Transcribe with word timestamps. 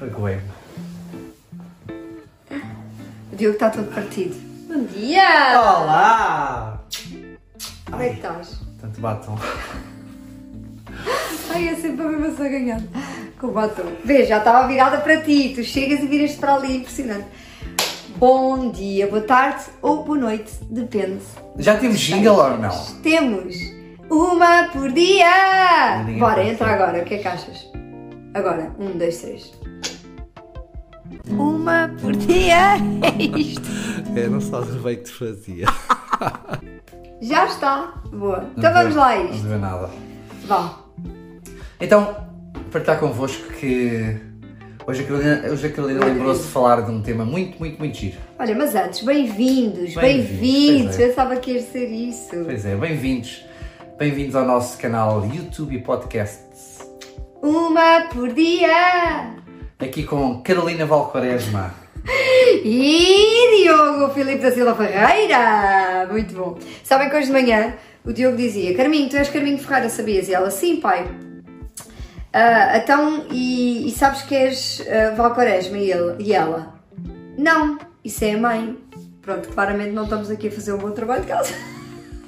Aguei. 0.00 0.38
O 3.30 3.36
Diogo 3.36 3.54
está 3.54 3.68
todo 3.68 3.94
partido. 3.94 4.34
Bom 4.66 4.84
dia! 4.84 5.60
Olá! 5.60 6.80
Como 7.90 8.02
é 8.02 8.08
que 8.08 8.14
estás? 8.14 8.60
Tanto 8.80 8.98
batom. 8.98 9.36
Ai, 11.52 11.68
é 11.68 11.74
sempre 11.74 12.06
a 12.06 12.08
mesma 12.08 12.46
a 12.46 12.48
ganhar. 12.48 12.80
Com 13.38 13.48
o 13.48 13.52
batom. 13.52 13.92
Vê, 14.02 14.24
já 14.24 14.38
estava 14.38 14.66
virada 14.66 14.98
para 14.98 15.20
ti. 15.20 15.52
Tu 15.54 15.62
chegas 15.64 16.00
e 16.00 16.06
viras 16.06 16.34
para 16.34 16.54
ali, 16.54 16.78
impressionante. 16.78 17.26
Bom 18.16 18.70
dia, 18.70 19.06
boa 19.06 19.22
tarde 19.22 19.64
ou 19.82 20.02
boa 20.02 20.16
noite, 20.16 20.50
depende. 20.70 21.20
Já 21.58 21.76
temos 21.76 22.00
jingle 22.00 22.36
ou 22.36 22.56
não? 22.56 22.70
Temos 23.02 23.54
uma 24.10 24.68
por 24.72 24.90
dia! 24.92 25.98
Ninguém 26.04 26.18
Bora, 26.18 26.42
entra 26.42 26.68
agora, 26.68 27.02
o 27.02 27.04
que 27.04 27.14
é 27.14 27.18
que 27.18 27.28
achas? 27.28 27.70
Agora, 28.32 28.72
um, 28.78 28.96
dois, 28.96 29.20
três. 29.20 29.59
Uma 31.38 31.90
por 32.00 32.12
dia! 32.16 32.76
É 33.02 33.22
isto! 33.38 33.62
É, 34.16 34.28
não 34.28 34.40
sabes 34.40 34.74
o 34.74 34.78
bem 34.80 34.96
que 34.96 35.04
te 35.04 35.12
fazia. 35.12 35.66
Já 37.20 37.46
está! 37.46 37.94
Boa! 38.12 38.46
Então 38.56 38.72
vamos 38.72 38.94
lá 38.94 39.12
a 39.14 39.18
Não 39.18 39.30
isto. 39.30 39.46
vê 39.48 39.56
nada. 39.56 39.90
Vá! 40.46 40.80
Então, 41.80 42.16
partilhar 42.72 42.98
convosco 42.98 43.48
que 43.54 44.16
hoje 44.86 45.02
a 45.02 45.06
Carolina, 45.06 45.42
hoje 45.50 45.66
a 45.66 45.70
Carolina 45.72 46.04
lembrou-se 46.06 46.42
de 46.42 46.48
falar 46.48 46.80
de 46.82 46.90
um 46.90 47.00
tema 47.02 47.24
muito, 47.24 47.58
muito, 47.58 47.78
muito 47.78 47.96
giro. 47.96 48.16
Olha, 48.38 48.54
mas 48.54 48.74
antes, 48.74 49.02
bem-vindos, 49.02 49.94
Bem-vindos, 49.94 49.96
bem-vindos! 49.96 50.96
pois 50.96 51.00
é. 51.00 51.08
Pensava 51.08 51.36
que 51.36 51.52
ia 51.52 51.62
ser 51.62 51.86
isso. 51.88 52.30
Pois 52.44 52.64
é, 52.66 52.74
bem-vindos. 52.76 53.44
Bem-vindos 53.98 54.34
ao 54.34 54.44
nosso 54.46 54.78
canal 54.78 55.24
YouTube 55.26 55.74
e 55.76 55.78
Podcasts. 55.80 56.78
Uma 57.42 58.08
por 58.12 58.32
dia! 58.32 59.34
Aqui 59.80 60.04
com 60.04 60.42
Carolina 60.42 60.84
Valquaresma. 60.84 61.74
E 62.62 63.62
Diogo 63.62 64.12
Filipe 64.12 64.42
da 64.42 64.50
Silva 64.50 64.74
Ferreira! 64.74 66.06
Muito 66.10 66.34
bom. 66.34 66.58
Sabem 66.82 67.08
que 67.08 67.16
hoje 67.16 67.26
de 67.26 67.32
manhã 67.32 67.74
o 68.04 68.12
Diogo 68.12 68.36
dizia: 68.36 68.76
Carminho, 68.76 69.08
tu 69.08 69.16
és 69.16 69.28
Carminho 69.28 69.58
Ferreira, 69.58 69.88
sabias? 69.88 70.28
E 70.28 70.34
ela: 70.34 70.50
Sim, 70.50 70.80
pai. 70.80 71.06
Ah, 72.32 72.76
então, 72.76 73.26
e, 73.30 73.88
e 73.88 73.90
sabes 73.92 74.22
que 74.22 74.34
és 74.34 74.80
uh, 74.80 75.16
Valquaresma? 75.16 75.78
E, 75.78 75.92
e 76.18 76.32
ela: 76.32 76.74
Não, 77.38 77.78
isso 78.04 78.24
é 78.24 78.32
a 78.32 78.38
mãe. 78.38 78.76
Pronto, 79.22 79.48
claramente 79.50 79.92
não 79.92 80.04
estamos 80.04 80.30
aqui 80.30 80.48
a 80.48 80.50
fazer 80.50 80.72
um 80.72 80.78
bom 80.78 80.90
trabalho 80.90 81.22
de 81.22 81.28
casa. 81.28 81.54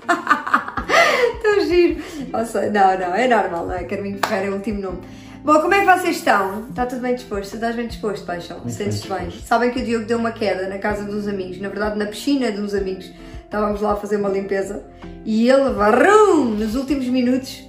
Tão 1.42 1.61
giro. 1.66 2.03
Ou 2.33 2.47
seja, 2.47 2.70
não, 2.70 2.98
não, 2.98 3.14
é 3.14 3.28
normal, 3.28 3.66
não 3.66 3.75
é? 3.75 3.84
Carminho 3.84 4.19
Ferreira 4.25 4.47
é 4.47 4.50
o 4.50 4.55
último 4.55 4.81
nome. 4.81 5.00
Bom, 5.44 5.60
como 5.60 5.74
é 5.74 5.80
que 5.80 5.86
vocês 6.00 6.16
estão? 6.18 6.68
Está 6.68 6.86
tudo 6.86 7.00
bem 7.02 7.14
disposto? 7.16 7.54
Estás 7.54 7.74
bem 7.74 7.88
disposto, 7.88 8.24
Paixão? 8.24 8.60
Sentes-te 8.68 9.08
bem. 9.08 9.30
Sabem 9.44 9.70
que 9.72 9.80
o 9.80 9.84
Diogo 9.84 10.06
deu 10.06 10.18
uma 10.18 10.30
queda 10.30 10.68
na 10.68 10.78
casa 10.78 11.04
de 11.04 11.10
uns 11.10 11.26
amigos, 11.26 11.60
na 11.60 11.68
verdade 11.68 11.98
na 11.98 12.06
piscina 12.06 12.52
de 12.52 12.60
uns 12.60 12.74
amigos. 12.74 13.10
Estávamos 13.44 13.80
lá 13.80 13.92
a 13.92 13.96
fazer 13.96 14.16
uma 14.16 14.28
limpeza 14.28 14.84
e 15.24 15.48
ele, 15.50 15.70
varrum, 15.70 16.44
nos 16.54 16.76
últimos 16.76 17.06
minutos 17.06 17.60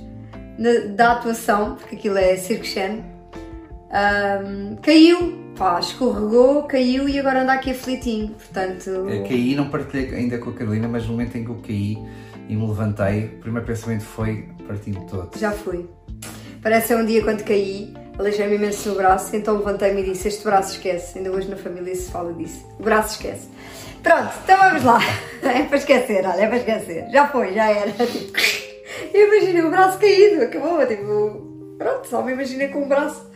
na- 0.57 0.93
da 0.95 1.13
atuação, 1.13 1.75
porque 1.75 1.95
aquilo 1.95 2.17
é 2.17 2.35
Cirque 2.37 2.79
ahm, 3.91 4.75
caiu, 4.81 5.33
pá, 5.57 5.79
escorregou, 5.79 6.63
caiu 6.63 7.09
e 7.09 7.19
agora 7.19 7.41
anda 7.41 7.53
aqui 7.53 7.71
aflitinho. 7.71 8.29
Portanto, 8.29 8.89
Eu 8.89 9.23
caí, 9.23 9.55
não 9.55 9.69
partilhei 9.69 10.13
ainda 10.13 10.37
com 10.37 10.51
a 10.51 10.53
Carolina, 10.53 10.87
mas 10.87 11.05
no 11.05 11.11
momento 11.13 11.35
em 11.37 11.43
que 11.43 11.49
eu 11.49 11.57
caí 11.65 11.97
e 12.47 12.55
me 12.55 12.67
levantei, 12.67 13.25
o 13.25 13.39
primeiro 13.41 13.65
pensamento 13.65 14.03
foi 14.03 14.47
partindo 14.67 14.99
todo. 15.07 15.37
já 15.37 15.51
fui. 15.51 15.89
Parece 16.63 16.87
ser 16.87 16.95
um 16.95 17.05
dia 17.05 17.21
quando 17.21 17.43
caí, 17.43 17.93
aleijei-me 18.17 18.55
imenso 18.55 18.87
no 18.89 18.95
braço, 18.95 19.35
então 19.35 19.57
levantei-me 19.57 20.01
e 20.01 20.05
disse: 20.05 20.29
Este 20.29 20.45
braço 20.45 20.71
esquece. 20.71 21.17
Ainda 21.17 21.29
hoje 21.29 21.49
na 21.49 21.57
família 21.57 21.93
se 21.93 22.09
fala 22.09 22.31
disso. 22.33 22.65
O 22.79 22.83
braço 22.83 23.15
esquece. 23.15 23.49
Pronto, 24.01 24.31
então 24.43 24.57
vamos 24.57 24.83
lá. 24.83 24.99
É 25.43 25.63
para 25.63 25.77
esquecer, 25.77 26.25
olha, 26.25 26.41
é 26.41 26.47
para 26.47 26.57
esquecer. 26.57 27.09
Já 27.11 27.27
foi, 27.27 27.53
já 27.53 27.69
era. 27.69 27.91
Tipo, 28.07 28.39
Eu 29.13 29.27
imaginei 29.27 29.61
o 29.61 29.69
braço 29.69 29.97
caído, 29.99 30.41
acabou. 30.41 30.85
Tipo, 30.87 31.75
pronto, 31.77 32.07
só 32.07 32.21
me 32.21 32.31
imaginei 32.31 32.69
com 32.69 32.83
o 32.83 32.87
braço. 32.87 33.29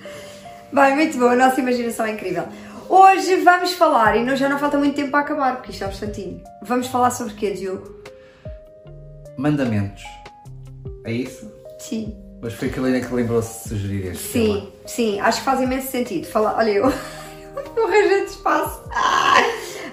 Bem, 0.71 0.95
muito 0.95 1.17
bom, 1.17 1.27
a 1.27 1.35
nossa 1.35 1.59
imaginação 1.59 2.05
é 2.05 2.11
incrível. 2.11 2.45
Hoje 2.89 3.35
vamos 3.37 3.73
falar, 3.73 4.15
e 4.15 4.23
não, 4.23 4.35
já 4.37 4.47
não 4.47 4.57
falta 4.57 4.77
muito 4.77 4.95
tempo 4.95 5.11
para 5.11 5.19
acabar, 5.19 5.57
porque 5.57 5.71
isto 5.71 5.83
é 5.83 5.87
um 5.87 5.89
instantinho. 5.89 6.41
Vamos 6.61 6.87
falar 6.87 7.11
sobre 7.11 7.33
o 7.33 7.35
quê, 7.35 7.51
Diogo? 7.51 8.01
Mandamentos. 9.37 10.03
É 11.03 11.11
isso? 11.11 11.51
Sim. 11.79 12.26
Mas 12.41 12.53
foi 12.53 12.67
a 12.67 12.71
Carolina 12.71 13.05
que 13.05 13.13
lembrou-se 13.13 13.63
de 13.63 13.69
sugerir 13.69 14.11
este 14.11 14.29
tema. 14.29 14.55
Sim, 14.55 14.71
sim, 14.85 15.19
acho 15.19 15.39
que 15.39 15.45
faz 15.45 15.61
imenso 15.61 15.87
sentido. 15.87 16.27
Falar, 16.27 16.55
olha, 16.57 16.69
eu, 16.71 16.83
eu 17.75 17.87
arranjei 17.87 18.25
de 18.25 18.31
espaço. 18.31 18.81
Ah! 18.91 19.35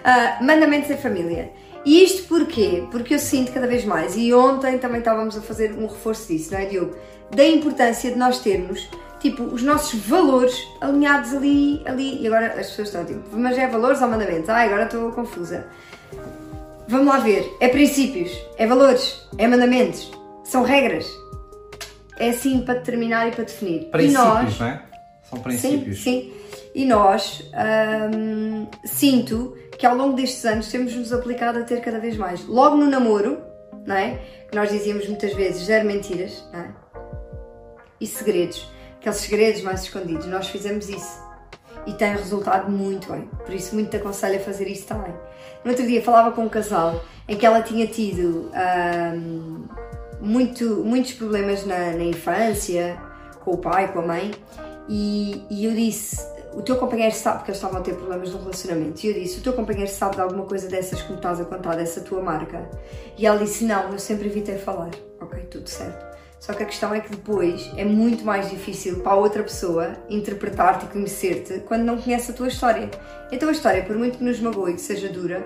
Ah, 0.05 0.38
mandamentos 0.43 0.91
em 0.91 0.99
família. 0.99 1.50
E 1.84 2.04
isto 2.04 2.28
porquê? 2.28 2.84
Porque 2.91 3.15
eu 3.15 3.19
sinto 3.19 3.53
cada 3.53 3.66
vez 3.66 3.84
mais, 3.84 4.16
e 4.16 4.33
ontem 4.34 4.78
também 4.78 4.99
estávamos 4.99 5.37
a 5.37 5.41
fazer 5.41 5.72
um 5.72 5.87
reforço 5.87 6.28
disso, 6.28 6.53
não 6.53 6.59
é, 6.59 6.66
Diogo? 6.66 6.94
Da 7.34 7.44
importância 7.47 8.10
de 8.10 8.19
nós 8.19 8.38
termos, 8.41 8.87
tipo, 9.19 9.43
os 9.44 9.62
nossos 9.62 9.99
valores 10.00 10.54
alinhados 10.81 11.34
ali, 11.34 11.83
ali, 11.87 12.22
e 12.22 12.27
agora 12.27 12.49
as 12.49 12.69
pessoas 12.69 12.88
estão 12.88 13.04
tipo, 13.04 13.21
mas 13.33 13.56
é 13.56 13.66
valores 13.66 14.00
ou 14.03 14.09
mandamentos? 14.09 14.49
Ah, 14.50 14.60
agora 14.60 14.84
estou 14.84 15.10
confusa. 15.12 15.66
Vamos 16.87 17.06
lá 17.06 17.19
ver, 17.19 17.50
é 17.60 17.69
princípios, 17.69 18.31
é 18.59 18.66
valores, 18.66 19.27
é 19.38 19.49
mandamentos, 19.49 20.10
são 20.44 20.62
regras. 20.62 21.06
É 22.19 22.31
assim 22.31 22.61
para 22.61 22.75
determinar 22.75 23.29
e 23.29 23.33
para 23.33 23.45
definir. 23.45 23.83
e 23.83 23.85
Princípios, 23.87 24.25
nós, 24.25 24.61
não 24.61 24.67
é? 24.67 24.83
São 25.23 25.41
princípios. 25.41 25.99
Sim, 25.99 26.33
sim. 26.33 26.61
E 26.75 26.85
nós, 26.85 27.49
hum, 28.15 28.67
sinto 28.85 29.57
que 29.79 29.87
ao 29.87 29.97
longo 29.97 30.15
destes 30.15 30.45
anos 30.45 30.69
temos-nos 30.69 31.13
aplicado 31.13 31.59
a 31.59 31.63
ter 31.63 31.81
cada 31.81 31.99
vez 31.99 32.17
mais. 32.17 32.45
Logo 32.47 32.77
no 32.77 32.87
namoro, 32.89 33.39
não 33.87 33.97
é? 33.97 34.21
Que 34.51 34.57
nós 34.57 34.71
dizíamos 34.71 35.07
muitas 35.09 35.33
vezes, 35.35 35.65
zero 35.65 35.87
mentiras, 35.87 36.45
não 36.53 36.61
é? 36.61 36.69
E 38.01 38.07
segredos. 38.07 38.69
Aqueles 38.99 39.19
segredos 39.19 39.63
mais 39.63 39.83
escondidos. 39.83 40.27
Nós 40.27 40.49
fizemos 40.49 40.89
isso. 40.89 41.23
E 41.87 41.93
tem 41.93 42.13
resultado 42.13 42.71
muito 42.71 43.13
bem. 43.13 43.29
Por 43.45 43.53
isso, 43.53 43.75
muito 43.75 43.91
te 43.91 43.97
aconselho 43.97 44.37
a 44.37 44.41
fazer 44.41 44.67
isso 44.67 44.87
também. 44.87 45.13
No 45.65 45.71
outro 45.71 45.87
dia 45.87 46.03
falava 46.03 46.33
com 46.33 46.43
um 46.43 46.49
casal 46.49 47.05
em 47.29 47.37
que 47.37 47.45
ela 47.45 47.63
tinha 47.63 47.87
tido 47.87 48.51
hum, 49.15 49.65
muito, 50.25 50.83
muitos 50.85 51.12
problemas 51.12 51.67
na, 51.67 51.93
na 51.93 52.05
infância, 52.05 53.01
com 53.45 53.53
o 53.53 53.59
pai, 53.59 53.93
com 53.93 54.01
a 54.01 54.07
mãe, 54.07 54.33
e, 54.89 55.45
e 55.51 55.65
eu 55.65 55.73
disse: 55.73 56.21
O 56.55 56.62
teu 56.62 56.77
companheiro 56.77 57.15
sabe, 57.15 57.39
porque 57.39 57.51
eles 57.51 57.59
estavam 57.59 57.79
a 57.79 57.83
ter 57.83 57.95
problemas 57.95 58.31
no 58.33 58.39
relacionamento, 58.39 59.05
e 59.05 59.09
eu 59.09 59.15
disse: 59.15 59.39
O 59.39 59.43
teu 59.43 59.53
companheiro 59.53 59.91
sabe 59.91 60.17
de 60.17 60.23
alguma 60.23 60.45
coisa 60.45 60.69
dessas 60.69 61.03
que 61.03 61.11
me 61.11 61.17
estás 61.17 61.41
a 61.41 61.45
contar, 61.45 61.77
dessa 61.77 62.01
tua 62.01 62.23
marca? 62.23 62.69
E 63.19 63.27
ela 63.27 63.39
disse: 63.39 63.65
Não, 63.65 63.93
eu 63.93 63.99
sempre 63.99 64.27
evitei 64.29 64.59
falar. 64.59 64.91
Ok, 65.21 65.41
tudo 65.51 65.69
certo. 65.69 66.15
Só 66.41 66.53
que 66.53 66.63
a 66.63 66.67
questão 66.67 66.93
é 66.93 67.01
que 67.01 67.11
depois 67.11 67.71
é 67.75 67.87
muito 67.87 68.23
mais 68.23 68.51
difícil 68.51 69.01
para 69.01 69.13
a 69.13 69.17
outra 69.17 69.43
pessoa 69.43 69.97
interpretar-te 70.11 70.84
e 70.84 70.89
conhecer-te 70.89 71.61
quando 71.61 71.84
não 71.84 71.97
conhece 71.97 72.33
a 72.33 72.34
tua 72.34 72.49
história. 72.49 72.91
Então 73.33 73.49
a 73.49 73.53
história, 73.53 73.83
por 73.83 73.97
muito 73.97 74.19
que 74.19 74.25
nos 74.25 74.39
magoe 74.41 74.73
e 74.73 74.75
que 74.75 74.81
seja 74.83 75.09
dura, 75.09 75.43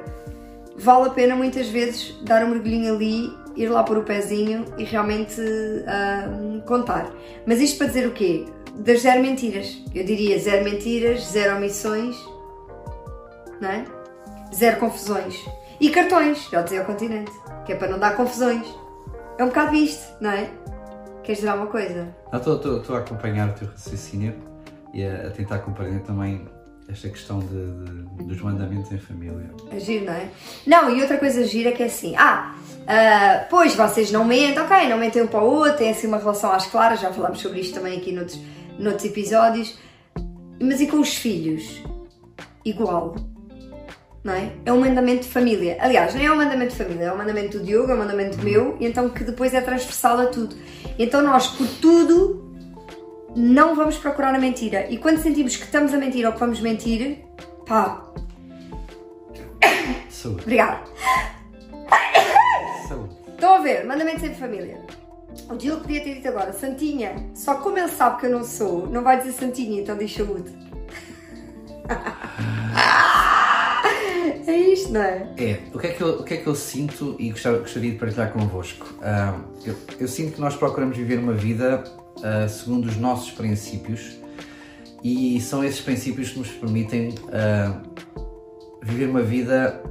vale 0.77 1.07
a 1.07 1.11
pena 1.11 1.37
muitas 1.37 1.69
vezes 1.69 2.17
dar 2.23 2.45
um 2.45 2.49
mergulhinho 2.49 2.97
ali, 2.97 3.33
ir 3.59 3.69
lá 3.69 3.83
pôr 3.83 3.99
o 3.99 4.03
pezinho 4.05 4.65
e 4.79 4.85
realmente 4.85 5.41
ahm, 5.87 6.61
contar. 6.61 7.11
Mas 7.45 7.61
isto 7.61 7.79
para 7.79 7.89
dizer 7.89 8.07
o 8.07 8.13
quê? 8.13 8.47
Das 8.77 9.03
zero 9.03 9.21
mentiras. 9.21 9.83
Eu 9.93 10.05
diria 10.05 10.39
zero 10.39 10.65
mentiras, 10.65 11.25
zero 11.25 11.57
omissões, 11.57 12.17
não 13.61 13.69
é? 13.69 13.85
Zero 14.55 14.79
confusões. 14.79 15.35
E 15.81 15.91
cartões, 15.91 16.49
já 16.51 16.63
dizia 16.63 16.83
o 16.83 16.85
continente, 16.85 17.33
que 17.67 17.73
é 17.73 17.77
para 17.77 17.89
não 17.89 17.99
dar 17.99 18.17
confusões. 18.17 18.67
É 19.37 19.45
um 19.45 19.49
bocado 19.49 19.75
isto, 19.75 20.17
não 20.21 20.31
é? 20.31 20.49
Queres 21.23 21.39
dizer 21.41 21.49
alguma 21.49 21.71
coisa? 21.71 22.09
Estou 22.33 22.79
estou 22.79 22.97
a 22.97 23.01
acompanhar 23.01 23.49
o 23.49 23.53
teu 23.53 23.69
raciocínio 23.69 24.35
e 24.95 25.05
a, 25.05 25.27
a 25.27 25.31
tentar 25.31 25.59
compreender 25.59 26.01
também 26.01 26.49
esta 26.89 27.09
questão 27.09 27.39
de, 27.41 27.47
de- 27.49 28.25
dos 28.25 28.41
mandamentos 28.41 28.91
em 28.91 28.99
família. 28.99 29.51
É 29.71 29.79
giro, 29.79 30.07
não 30.07 30.13
é? 30.15 30.29
Não, 30.67 30.97
e 30.97 31.01
outra 31.03 31.19
coisa 31.19 31.45
gira 31.45 31.71
que 31.73 31.83
é 31.83 31.87
assim, 31.87 32.15
ah, 32.17 32.55
ah, 32.87 33.45
pois 33.51 33.75
vocês 33.75 34.11
não 34.11 34.25
mentem, 34.25 34.59
ok, 34.63 34.89
não 34.89 34.97
mentem 34.99 35.23
um 35.23 35.27
para 35.27 35.43
o 35.43 35.47
outro, 35.47 35.77
têm 35.79 35.91
assim 35.91 36.07
uma 36.07 36.19
relação 36.19 36.51
às 36.51 36.67
claras, 36.67 37.01
já 37.01 37.13
falámos 37.13 37.41
sobre 37.41 37.61
isto 37.61 37.75
também 37.75 37.99
aqui 37.99 38.11
noutros, 38.13 38.41
noutros 38.79 39.05
episódios, 39.05 39.79
mas 40.61 40.81
e 40.81 40.87
com 40.87 40.99
os 41.01 41.15
filhos? 41.15 41.83
Igual, 42.65 43.15
não 44.25 44.33
é? 44.33 44.51
É 44.65 44.73
um 44.73 44.81
mandamento 44.81 45.23
de 45.23 45.29
família. 45.29 45.77
Aliás, 45.81 46.15
não 46.15 46.23
é 46.23 46.33
um 46.33 46.37
mandamento 46.37 46.73
de 46.73 46.77
família, 46.83 47.05
é 47.05 47.13
um 47.13 47.17
mandamento 47.19 47.59
do 47.59 47.65
Diogo, 47.65 47.93
é 47.93 47.95
um 47.95 47.99
mandamento 47.99 48.39
meu, 48.43 48.77
e 48.81 48.87
então 48.87 49.09
que 49.11 49.25
depois 49.25 49.53
é 49.55 49.61
transversal 49.61 50.19
a 50.21 50.27
tudo. 50.27 50.57
Então 50.99 51.23
nós, 51.23 51.47
por 51.49 51.67
tudo, 51.81 52.48
não 53.35 53.75
vamos 53.75 53.97
procurar 53.97 54.35
a 54.35 54.39
mentira. 54.39 54.87
E 54.91 54.99
quando 54.99 55.23
sentimos 55.23 55.57
que 55.57 55.65
estamos 55.65 55.93
a 55.95 55.99
mentir 55.99 56.27
ou 56.27 56.33
que 56.33 56.41
vamos 56.41 56.61
mentir, 56.61 57.25
pá, 57.67 58.05
Saúde. 60.09 60.43
obrigada. 60.43 60.81
Saúde. 62.89 63.17
Estão 63.29 63.55
a 63.55 63.59
ver, 63.61 63.87
mandamentos 63.87 64.25
em 64.25 64.35
família. 64.35 64.81
O 65.49 65.57
Diogo 65.57 65.83
podia 65.83 66.03
ter 66.03 66.15
dito 66.17 66.29
agora, 66.29 66.53
Santinha, 66.53 67.15
só 67.35 67.55
como 67.57 67.79
ele 67.79 67.89
sabe 67.89 68.21
que 68.21 68.27
eu 68.27 68.31
não 68.31 68.45
sou, 68.45 68.87
não 68.89 69.03
vai 69.03 69.19
dizer 69.19 69.33
Santinha, 69.33 69.81
então 69.81 69.97
diz 69.97 70.13
saúde. 70.13 70.53
É 74.47 74.57
isto, 74.57 74.93
não 74.93 75.03
é? 75.03 75.29
É, 75.37 75.59
o 75.75 75.79
que 75.79 75.87
é 75.89 75.91
que 75.91 76.01
eu, 76.01 76.09
o 76.21 76.25
que 76.25 76.35
é 76.35 76.37
que 76.39 76.47
eu 76.47 76.55
sinto 76.55 77.15
e 77.19 77.31
gostaria, 77.31 77.59
gostaria 77.59 77.91
de 77.91 77.99
partilhar 77.99 78.33
convosco? 78.33 78.87
Ah, 79.03 79.39
eu, 79.63 79.75
eu 80.01 80.09
sinto 80.09 80.37
que 80.37 80.41
nós 80.41 80.57
procuramos 80.57 80.97
viver 80.97 81.19
uma 81.19 81.35
vida 81.35 81.85
ah, 82.23 82.49
segundo 82.49 82.87
os 82.87 82.97
nossos 82.97 83.31
princípios 83.31 84.19
e 85.03 85.41
são 85.41 85.63
esses 85.65 85.81
princípios 85.81 86.31
que 86.31 86.39
nos 86.39 86.49
permitem 86.49 87.15
ah, 87.33 87.81
viver 88.83 89.09
uma 89.09 89.23
vida 89.23 89.83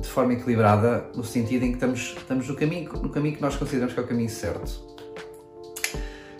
de 0.00 0.08
forma 0.08 0.34
equilibrada, 0.34 1.10
no 1.14 1.24
sentido 1.24 1.64
em 1.64 1.68
que 1.68 1.76
estamos, 1.76 2.14
estamos 2.16 2.48
no, 2.48 2.54
caminho, 2.54 2.92
no 2.92 3.08
caminho 3.08 3.36
que 3.36 3.42
nós 3.42 3.56
consideramos 3.56 3.94
que 3.94 4.00
é 4.00 4.02
o 4.02 4.06
caminho 4.06 4.28
certo. 4.28 4.86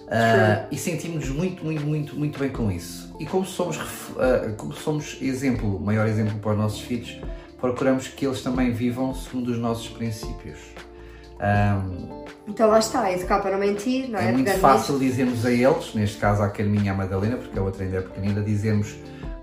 Uh, 0.07 0.69
e 0.71 0.79
sentimos 0.79 1.29
muito, 1.29 1.65
muito, 1.65 1.85
muito, 1.85 2.15
muito 2.15 2.39
bem 2.39 2.51
com 2.51 2.71
isso. 2.71 3.13
E 3.19 3.27
como 3.27 3.45
somos, 3.45 3.77
uh, 3.77 4.55
como 4.57 4.73
somos 4.73 5.19
exemplo, 5.21 5.81
maior 5.81 6.07
exemplo 6.07 6.39
para 6.39 6.53
os 6.53 6.59
nossos 6.59 6.81
filhos, 6.81 7.19
procuramos 7.61 8.07
que 8.07 8.25
eles 8.25 8.41
também 8.41 8.73
vivam 8.73 9.13
segundo 9.15 9.49
os 9.49 9.59
nossos 9.59 9.89
princípios. 9.89 10.59
Um, 11.41 12.26
então 12.47 12.69
lá 12.69 12.79
está, 12.79 13.11
educar 13.13 13.41
para 13.41 13.53
não 13.53 13.59
mentir, 13.59 14.09
não 14.09 14.19
é? 14.19 14.29
É 14.29 14.33
muito 14.33 14.51
fácil 14.59 14.99
dizermos 14.99 15.45
a 15.45 15.51
eles, 15.51 15.95
neste 15.95 16.19
caso 16.19 16.43
à 16.43 16.49
Carminha 16.49 16.87
e 16.87 16.89
à 16.89 16.95
Madalena, 16.95 17.37
porque 17.37 17.59
a 17.59 17.63
outra 17.63 17.85
ainda 17.85 17.99
é 17.99 18.01
pequenina, 18.01 18.41
dizermos 18.41 18.97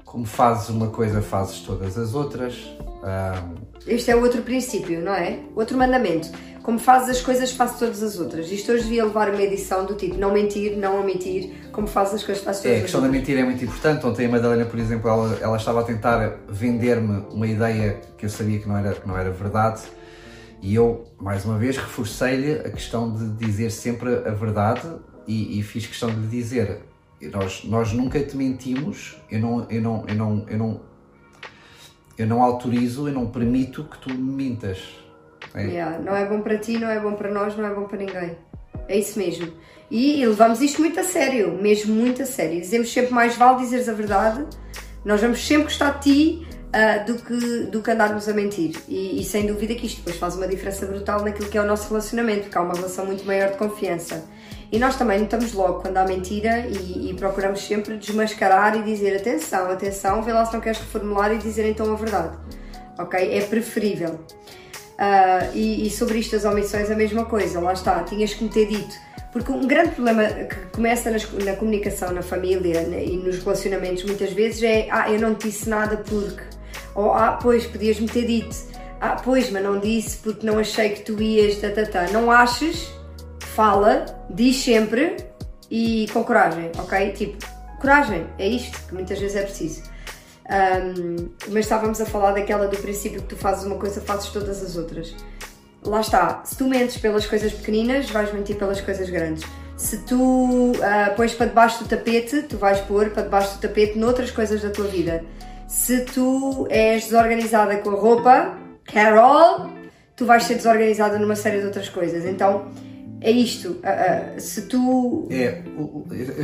como 0.06 0.26
fazes 0.26 0.70
uma 0.70 0.88
coisa, 0.88 1.22
fazes 1.22 1.60
todas 1.62 1.98
as 1.98 2.14
outras. 2.14 2.56
Um... 3.04 3.56
Este 3.88 4.12
é 4.12 4.16
o 4.16 4.22
outro 4.22 4.42
princípio, 4.44 5.02
não 5.02 5.14
é? 5.14 5.40
Outro 5.56 5.78
mandamento 5.78 6.30
como 6.64 6.80
fazes 6.80 7.18
as 7.18 7.22
coisas, 7.22 7.52
faço 7.52 7.78
todas 7.78 8.02
as 8.02 8.18
outras. 8.18 8.50
Isto 8.50 8.72
hoje 8.72 8.84
devia 8.84 9.04
levar 9.04 9.30
uma 9.30 9.42
edição 9.42 9.86
do 9.86 9.96
tipo 9.96 10.18
não 10.18 10.32
mentir, 10.32 10.78
não 10.78 11.02
omitir, 11.02 11.52
como 11.74 11.86
fazes 11.86 12.16
as 12.16 12.24
coisas, 12.24 12.42
faço 12.42 12.64
todas 12.64 12.78
é, 12.78 12.80
a 12.80 12.82
questão 12.84 13.02
da 13.02 13.10
mentira 13.10 13.42
é 13.42 13.44
muito 13.44 13.64
importante. 13.64 14.06
Ontem 14.06 14.26
a 14.26 14.30
Madalena, 14.30 14.66
por 14.66 14.80
exemplo, 14.80 15.10
ela, 15.10 15.38
ela 15.42 15.58
estava 15.58 15.82
a 15.82 15.84
tentar 15.84 16.38
vender-me 16.48 17.26
uma 17.32 17.46
ideia 17.46 18.00
que 18.18 18.26
eu 18.26 18.30
sabia 18.30 18.60
que 18.60 18.68
não 18.68 18.78
era, 18.78 18.94
que 18.94 19.06
não 19.06 19.18
era 19.18 19.30
verdade. 19.30 19.82
E 20.64 20.76
eu, 20.76 21.04
mais 21.20 21.44
uma 21.44 21.60
vez, 21.60 21.78
reforcei-lhe 21.78 22.54
a 22.54 22.72
questão 22.72 23.14
de 23.14 23.46
dizer 23.46 23.70
sempre 23.70 24.16
a 24.26 24.32
verdade 24.32 24.88
e, 25.28 25.60
e, 25.60 25.62
fiz 25.62 25.86
questão 25.86 26.10
de 26.10 26.22
lhe 26.22 26.28
dizer: 26.28 26.80
nós, 27.32 27.66
nós 27.66 27.92
nunca 27.92 28.18
te 28.22 28.38
mentimos, 28.38 29.18
eu 29.30 29.40
não, 29.42 29.70
eu, 29.70 29.82
não, 29.82 30.06
eu, 30.08 30.16
não, 30.16 30.46
eu, 30.48 30.58
não, 30.58 30.82
eu 32.18 32.28
não 32.28 32.42
autorizo, 32.42 33.10
eu 33.10 33.14
não 33.14 33.28
permito 33.28 33.84
que 33.84 33.98
tu 34.00 34.10
me 34.14 34.46
mintas 34.46 35.04
é. 35.54 35.66
Yeah, 35.66 36.00
não 36.00 36.16
é 36.16 36.26
bom 36.26 36.42
para 36.42 36.58
ti, 36.58 36.78
não 36.78 36.90
é 36.90 37.00
bom 37.00 37.14
para 37.14 37.32
nós, 37.32 37.56
não 37.56 37.66
é 37.66 37.74
bom 37.74 37.84
para 37.84 37.98
ninguém. 37.98 38.36
É 38.88 38.98
isso 38.98 39.20
mesmo. 39.20 39.52
E, 39.90 40.22
e 40.22 40.26
levamos 40.26 40.62
isto 40.62 40.82
muito 40.82 41.00
a 41.00 41.04
sério, 41.04 41.54
mesmo 41.62 41.94
muito 41.94 42.24
a 42.24 42.26
sério. 42.26 42.60
Dizemos 42.60 42.92
sempre 42.92 43.14
mais 43.14 43.36
vale 43.36 43.60
dizeres 43.60 43.88
a 43.88 43.94
verdade, 43.94 44.46
nós 45.06 45.22
vamos 45.22 45.46
sempre 45.46 45.66
gostar 45.66 46.00
de 46.00 46.04
ti 46.04 46.48
uh, 46.74 47.06
do, 47.06 47.16
que, 47.20 47.66
do 47.68 47.82
que 47.82 47.92
andarmos 47.92 48.28
a 48.28 48.34
mentir. 48.34 48.76
E, 48.88 49.22
e, 49.22 49.24
sem 49.24 49.46
dúvida 49.46 49.76
que 49.76 49.86
isto 49.86 49.98
depois 49.98 50.18
faz 50.18 50.36
uma 50.36 50.48
diferença 50.48 50.86
brutal 50.86 51.24
naquilo 51.24 51.50
que 51.50 51.58
é 51.58 51.62
o 51.62 51.66
nosso 51.66 51.88
relacionamento, 51.90 52.44
porque 52.44 52.58
há 52.58 52.62
uma 52.62 52.74
relação 52.74 53.06
muito 53.06 53.24
maior 53.26 53.52
de 53.52 53.58
confiança. 53.58 54.26
E 54.72 54.80
nós 54.80 54.96
também 54.96 55.20
notamos 55.20 55.54
logo 55.54 55.82
quando 55.82 55.98
há 55.98 56.06
mentira 56.06 56.66
e, 56.68 57.12
e, 57.12 57.14
procuramos 57.14 57.62
sempre 57.62 57.96
desmascarar 57.96 58.76
e 58.76 58.82
dizer 58.82 59.16
atenção, 59.16 59.70
atenção, 59.70 60.24
vê 60.24 60.34
lá 60.34 60.46
se 60.46 60.54
não 60.54 60.62
queres 60.62 60.80
reformular 60.80 61.32
e 61.32 61.38
dizer 61.38 61.70
então 61.70 61.92
a 61.92 61.96
verdade. 61.96 62.36
Ok? 62.98 63.38
É 63.38 63.42
preferível. 63.42 64.20
Uh, 64.94 65.56
e, 65.56 65.88
e, 65.88 65.90
sobre 65.92 66.18
isto 66.18 66.32
das 66.32 66.46
omissões 66.46 66.90
a 66.90 66.96
mesma 66.96 67.26
coisa, 67.26 67.60
lá 67.60 67.74
está, 67.74 68.04
tinhas 68.04 68.34
que 68.34 68.44
me 68.44 68.50
ter 68.50 68.66
dito. 68.66 68.96
Porque 69.32 69.52
um 69.52 69.68
grande 69.68 69.90
problema 69.92 70.26
que 70.26 70.56
começa 70.72 71.10
nas, 71.10 71.32
na 71.32 71.56
comunicação, 71.56 72.12
na 72.12 72.22
família 72.22 72.82
e 72.82 73.18
nos 73.18 73.40
relacionamentos 73.40 74.04
muitas 74.04 74.32
vezes 74.32 74.62
é 74.62 74.88
ah, 74.92 75.12
eu 75.12 75.20
não 75.20 75.34
te 75.36 75.48
disse 75.50 75.70
nada 75.70 75.98
porque. 75.98 76.53
Ou 76.96 77.14
ah, 77.14 77.40
pois, 77.42 77.66
podias-me 77.66 78.08
ter 78.08 78.26
dito. 78.26 78.56
Ah, 79.00 79.18
pois, 79.22 79.50
mas 79.50 79.64
não 79.64 79.80
disse 79.80 80.18
porque 80.18 80.46
não 80.46 80.60
achei 80.60 80.90
que 80.90 81.02
tu 81.02 81.22
ias. 81.22 81.58
Tá, 81.58 81.70
tá, 81.70 81.86
tá. 81.86 82.08
Não 82.12 82.32
aches, 82.32 82.92
fala, 83.40 84.06
diz 84.30 84.58
sempre 84.58 85.18
e 85.70 86.08
com 86.14 86.24
coragem, 86.24 86.72
ok? 86.78 87.12
Tipo, 87.12 87.46
coragem, 87.82 88.28
é 88.38 88.48
isto 88.48 88.80
que 88.88 88.94
muitas 88.94 89.20
vezes 89.20 89.36
é 89.36 89.44
preciso. 89.44 89.84
Um, 90.44 91.30
mas 91.50 91.66
estávamos 91.66 92.00
a 92.02 92.06
falar 92.06 92.34
daquela 92.34 92.68
do 92.68 92.78
princípio 92.78 93.22
que 93.22 93.30
tu 93.30 93.36
fazes 93.36 93.66
uma 93.66 93.78
coisa, 93.78 94.02
fazes 94.02 94.30
todas 94.30 94.64
as 94.64 94.76
outras. 94.76 95.16
Lá 95.84 96.00
está, 96.00 96.42
se 96.46 96.58
tu 96.58 96.68
mentes 96.68 96.98
pelas 96.98 97.26
coisas 97.26 97.52
pequeninas, 97.52 98.10
vais 98.10 98.32
mentir 98.34 98.56
pelas 98.56 98.80
coisas 98.80 99.10
grandes. 99.10 99.44
Se 99.76 99.98
tu 100.06 100.72
uh, 100.72 101.16
pões 101.16 101.34
para 101.34 101.48
debaixo 101.48 101.84
do 101.84 101.90
tapete, 101.90 102.44
tu 102.44 102.58
vais 102.58 102.80
pôr 102.82 103.10
para 103.10 103.24
debaixo 103.24 103.56
do 103.56 103.62
tapete 103.62 103.98
noutras 103.98 104.32
coisas 104.32 104.62
da 104.62 104.70
tua 104.70 104.86
vida. 104.86 105.24
Se 105.74 106.02
tu 106.02 106.68
és 106.70 107.04
desorganizada 107.04 107.78
com 107.78 107.90
a 107.90 107.96
roupa, 107.96 108.58
Carol, 108.86 109.72
tu 110.16 110.24
vais 110.24 110.44
ser 110.44 110.54
desorganizada 110.54 111.18
numa 111.18 111.36
série 111.36 111.60
de 111.60 111.66
outras 111.66 111.90
coisas. 111.90 112.26
Então, 112.26 112.68
é 113.20 113.32
isto. 113.32 113.82
Uh, 113.82 114.38
uh, 114.38 114.40
se 114.40 114.62
tu. 114.68 115.28
É, 115.32 115.64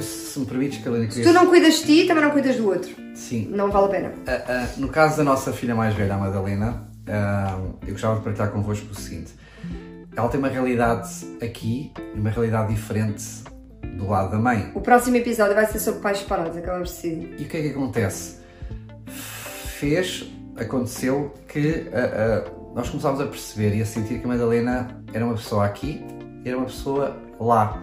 se 0.01 0.39
me 0.39 0.45
permites, 0.47 0.83
Carolina. 0.83 1.11
Se 1.11 1.21
tu 1.21 1.31
não 1.31 1.45
cuidas 1.45 1.75
de 1.75 1.85
ti, 1.85 2.07
também 2.07 2.23
não 2.23 2.31
cuidas 2.31 2.57
do 2.57 2.67
outro. 2.67 2.89
Sim. 3.13 3.47
Não 3.51 3.69
vale 3.69 3.85
a 3.85 3.89
pena. 3.89 4.09
Uh, 4.09 4.81
no 4.81 4.89
caso 4.89 5.17
da 5.17 5.23
nossa 5.23 5.53
filha 5.53 5.75
mais 5.75 5.93
velha, 5.93 6.15
a 6.15 6.17
Madalena, 6.17 6.89
eu 7.85 7.93
gostava 7.93 8.17
de 8.17 8.23
partilhar 8.23 8.49
convosco 8.49 8.91
o 8.91 8.95
seguinte: 8.95 9.31
ela 10.17 10.27
tem 10.27 10.39
uma 10.39 10.49
realidade 10.49 11.07
aqui 11.41 11.93
e 12.15 12.19
uma 12.19 12.31
realidade 12.31 12.73
diferente 12.73 13.23
do 13.95 14.07
lado 14.07 14.31
da 14.31 14.39
mãe. 14.39 14.71
O 14.73 14.81
próximo 14.81 15.17
episódio 15.17 15.53
vai 15.53 15.67
ser 15.67 15.79
sobre 15.79 16.01
pais 16.01 16.17
separados, 16.17 16.57
acabamos 16.57 16.89
de 16.89 16.95
decidir. 16.95 17.35
E 17.39 17.43
o 17.43 17.47
que 17.47 17.57
é 17.57 17.61
que 17.61 17.69
acontece? 17.69 18.38
Fez, 19.79 20.25
aconteceu 20.57 21.33
que 21.47 21.85
nós 22.75 22.89
começámos 22.89 23.21
a 23.21 23.25
perceber 23.25 23.75
e 23.75 23.81
a 23.81 23.85
sentir 23.85 24.19
que 24.19 24.25
a 24.25 24.27
Madalena 24.27 25.01
era 25.13 25.25
uma 25.25 25.35
pessoa 25.35 25.65
aqui 25.65 26.03
era 26.45 26.57
uma 26.57 26.65
pessoa 26.65 27.17
lá. 27.39 27.81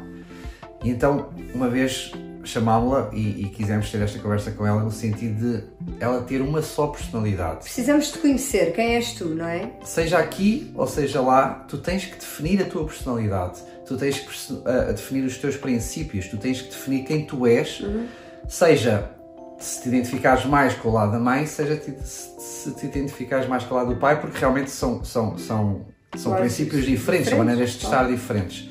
E 0.85 0.91
então, 0.91 1.31
uma 1.55 1.69
vez 1.69 2.13
chamámos-la 2.45 3.11
e, 3.13 3.43
e, 3.43 3.49
quisemos 3.49 3.91
ter 3.91 4.01
esta 4.01 4.21
conversa 4.21 4.53
com 4.53 4.65
ela 4.65 4.81
no 4.81 4.91
sentido 4.91 5.41
de 5.41 5.65
ela 5.99 6.23
ter 6.23 6.41
uma 6.41 6.63
só 6.63 6.87
personalidade. 6.87 7.65
Precisamos 7.65 8.13
de 8.13 8.19
conhecer 8.19 8.73
quem 8.73 8.95
és 8.95 9.15
tu, 9.15 9.25
não 9.31 9.47
é? 9.47 9.73
Seja 9.83 10.19
aqui 10.19 10.71
ou 10.77 10.87
seja 10.87 11.21
lá, 11.21 11.65
tu 11.67 11.79
tens 11.79 12.05
que 12.05 12.15
definir 12.15 12.63
a 12.63 12.65
tua 12.67 12.85
personalidade, 12.85 13.61
tu 13.85 13.97
tens 13.97 14.21
que 14.21 14.53
uh, 14.53 14.93
definir 14.93 15.25
os 15.25 15.37
teus 15.39 15.57
princípios, 15.57 16.29
tu 16.29 16.37
tens 16.37 16.63
que 16.63 16.69
definir 16.69 17.05
quem 17.05 17.27
tu 17.27 17.47
és, 17.49 17.81
uhum. 17.81 18.07
seja 18.47 19.11
se 19.59 19.83
te 19.83 19.89
identificares 19.89 20.45
mais 20.45 20.75
com 20.75 20.89
o 20.89 20.93
lado 20.93 21.13
da 21.13 21.19
mãe, 21.19 21.47
seja 21.47 21.81
se 22.05 22.73
te 22.73 22.87
identificares 22.87 23.49
mais 23.49 23.65
com 23.65 23.75
o 23.75 23.79
lado 23.79 23.95
do 23.95 24.01
pai, 24.01 24.21
porque 24.21 24.39
realmente 24.39 24.71
são, 24.71 25.05
são, 25.05 25.39
são 25.39 25.87
são 26.17 26.33
claro, 26.33 26.45
princípios 26.47 26.85
diferentes, 26.85 27.29
são 27.29 27.39
maneiras 27.39 27.71
de 27.71 27.85
estar 27.85 28.07
diferentes. 28.09 28.71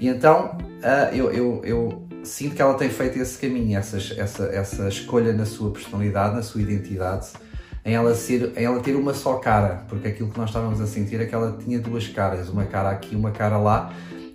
E 0.00 0.08
então 0.08 0.56
uh, 0.60 1.14
eu, 1.14 1.30
eu, 1.30 1.60
eu, 1.64 2.08
sinto 2.24 2.54
que 2.54 2.62
ela 2.62 2.74
tem 2.74 2.90
feito 2.90 3.18
esse 3.18 3.38
caminho, 3.38 3.78
essa, 3.78 3.96
essa, 3.96 4.44
essa 4.46 4.88
escolha 4.88 5.32
na 5.32 5.46
sua 5.46 5.70
personalidade, 5.70 6.34
na 6.34 6.42
sua 6.42 6.60
identidade, 6.60 7.28
em 7.84 7.94
ela, 7.94 8.14
ser, 8.14 8.52
em 8.56 8.64
ela 8.64 8.80
ter 8.80 8.94
uma 8.94 9.14
só 9.14 9.34
cara, 9.34 9.84
porque 9.88 10.08
aquilo 10.08 10.30
que 10.30 10.38
nós 10.38 10.50
estávamos 10.50 10.80
a 10.80 10.86
sentir 10.86 11.20
é 11.20 11.26
que 11.26 11.34
ela 11.34 11.56
tinha 11.62 11.78
duas 11.78 12.06
caras, 12.08 12.48
uma 12.48 12.64
cara 12.64 12.90
aqui 12.90 13.16
uma 13.16 13.30
cara 13.30 13.56
lá. 13.56 13.92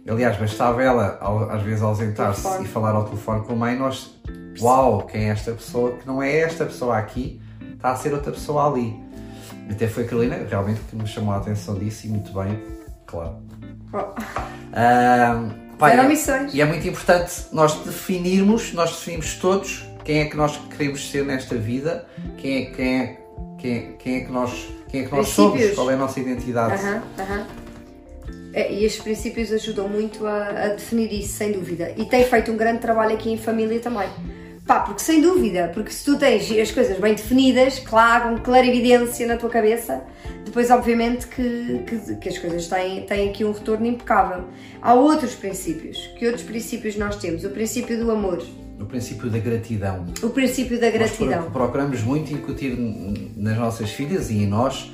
Aliás, 0.08 0.38
bastava 0.38 0.84
ela 0.84 1.18
às 1.50 1.62
vezes 1.62 1.82
ausentar-se 1.82 2.64
e 2.64 2.68
falar 2.68 2.92
ao 2.92 3.06
telefone 3.06 3.46
com 3.46 3.54
a 3.54 3.56
mãe, 3.56 3.78
nós, 3.78 4.20
uau, 4.62 5.04
quem 5.04 5.26
é 5.26 5.30
esta 5.30 5.52
pessoa? 5.52 5.98
Que 5.98 6.08
não 6.08 6.22
é 6.22 6.40
esta 6.40 6.66
pessoa 6.66 6.98
aqui, 6.98 7.42
está 7.74 7.92
a 7.92 7.96
ser 7.96 8.14
outra 8.14 8.32
pessoa 8.32 8.68
ali. 8.70 9.02
Até 9.70 9.88
foi 9.88 10.04
a 10.04 10.08
Carolina 10.08 10.46
realmente 10.50 10.82
que 10.90 10.96
me 10.96 11.08
chamou 11.08 11.34
a 11.34 11.38
atenção 11.38 11.76
disso 11.76 12.08
e 12.08 12.10
muito 12.10 12.32
bem, 12.34 12.60
claro. 13.06 13.38
Oh. 13.94 13.98
Um, 14.76 15.64
é, 15.86 16.08
missões. 16.08 16.54
E 16.54 16.62
é 16.62 16.66
muito 16.66 16.88
importante 16.88 17.34
nós 17.52 17.76
definirmos, 17.84 18.74
nós 18.74 18.92
definimos 18.92 19.36
todos 19.36 19.86
quem 20.04 20.20
é 20.20 20.26
que 20.26 20.36
nós 20.36 20.58
queremos 20.70 21.10
ser 21.10 21.26
nesta 21.26 21.56
vida, 21.56 22.06
quem 22.38 22.64
é, 22.64 22.66
quem 22.72 23.00
é, 23.00 23.20
quem 23.58 23.76
é, 23.76 23.80
quem 24.00 24.16
é 24.16 24.20
que 24.22 24.32
nós, 24.32 24.68
quem 24.90 25.02
é 25.02 25.06
que 25.06 25.12
nós 25.16 25.28
somos, 25.30 25.72
qual 25.72 25.92
é 25.92 25.94
a 25.94 25.98
nossa 25.98 26.20
identidade. 26.20 26.82
Uh 26.82 26.88
-huh, 26.88 26.98
uh 26.98 27.28
-huh. 27.28 27.64
E 28.56 28.86
estes 28.86 29.02
princípios 29.02 29.52
ajudam 29.52 29.90
muito 29.90 30.28
a, 30.28 30.48
a 30.48 30.68
definir 30.70 31.12
isso, 31.12 31.38
sem 31.38 31.52
dúvida. 31.52 31.92
E 31.98 32.06
tem 32.06 32.24
feito 32.24 32.52
um 32.52 32.58
grande 32.58 32.80
trabalho 32.80 33.16
aqui 33.16 33.32
em 33.32 33.38
família 33.38 33.80
também 33.80 34.08
Pá, 34.74 34.80
porque 34.80 35.04
sem 35.04 35.22
dúvida, 35.22 35.70
porque 35.72 35.92
se 35.92 36.04
tu 36.04 36.18
tens 36.18 36.50
as 36.52 36.72
coisas 36.72 36.98
bem 36.98 37.14
definidas, 37.14 37.78
claro, 37.78 38.36
com 38.36 38.42
clarividência 38.42 39.28
na 39.28 39.38
tua 39.38 39.48
cabeça, 39.48 40.02
depois 40.44 40.72
obviamente 40.72 41.28
que, 41.28 41.84
que, 41.86 42.16
que, 42.16 42.30
as 42.30 42.40
coisas 42.40 42.66
têm, 42.68 43.04
têm 43.04 43.30
aqui 43.30 43.46
um 43.46 43.52
retorno 43.52 43.86
impecável. 43.86 44.46
Há 44.82 44.96
outros 44.96 45.36
princípios. 45.36 46.10
Que 46.18 46.26
outros 46.26 46.44
princípios 46.44 46.96
nós 46.96 47.18
temos? 47.18 47.44
O 47.44 47.52
princípio 47.52 48.04
do 48.04 48.10
amor. 48.10 48.44
O 48.80 48.86
princípio 48.86 49.30
da 49.30 49.38
gratidão. 49.38 50.08
O 50.24 50.30
princípio 50.32 50.82
da 50.82 50.90
gratidão. 50.90 51.44
Nós 51.44 51.54
procuramos 51.54 52.02
muito 52.02 52.34
incutir 52.34 52.76
nas 53.38 53.56
nossas 53.56 53.92
filhas 53.92 54.32
e 54.32 54.40
em 54.40 54.48
nós 54.48 54.92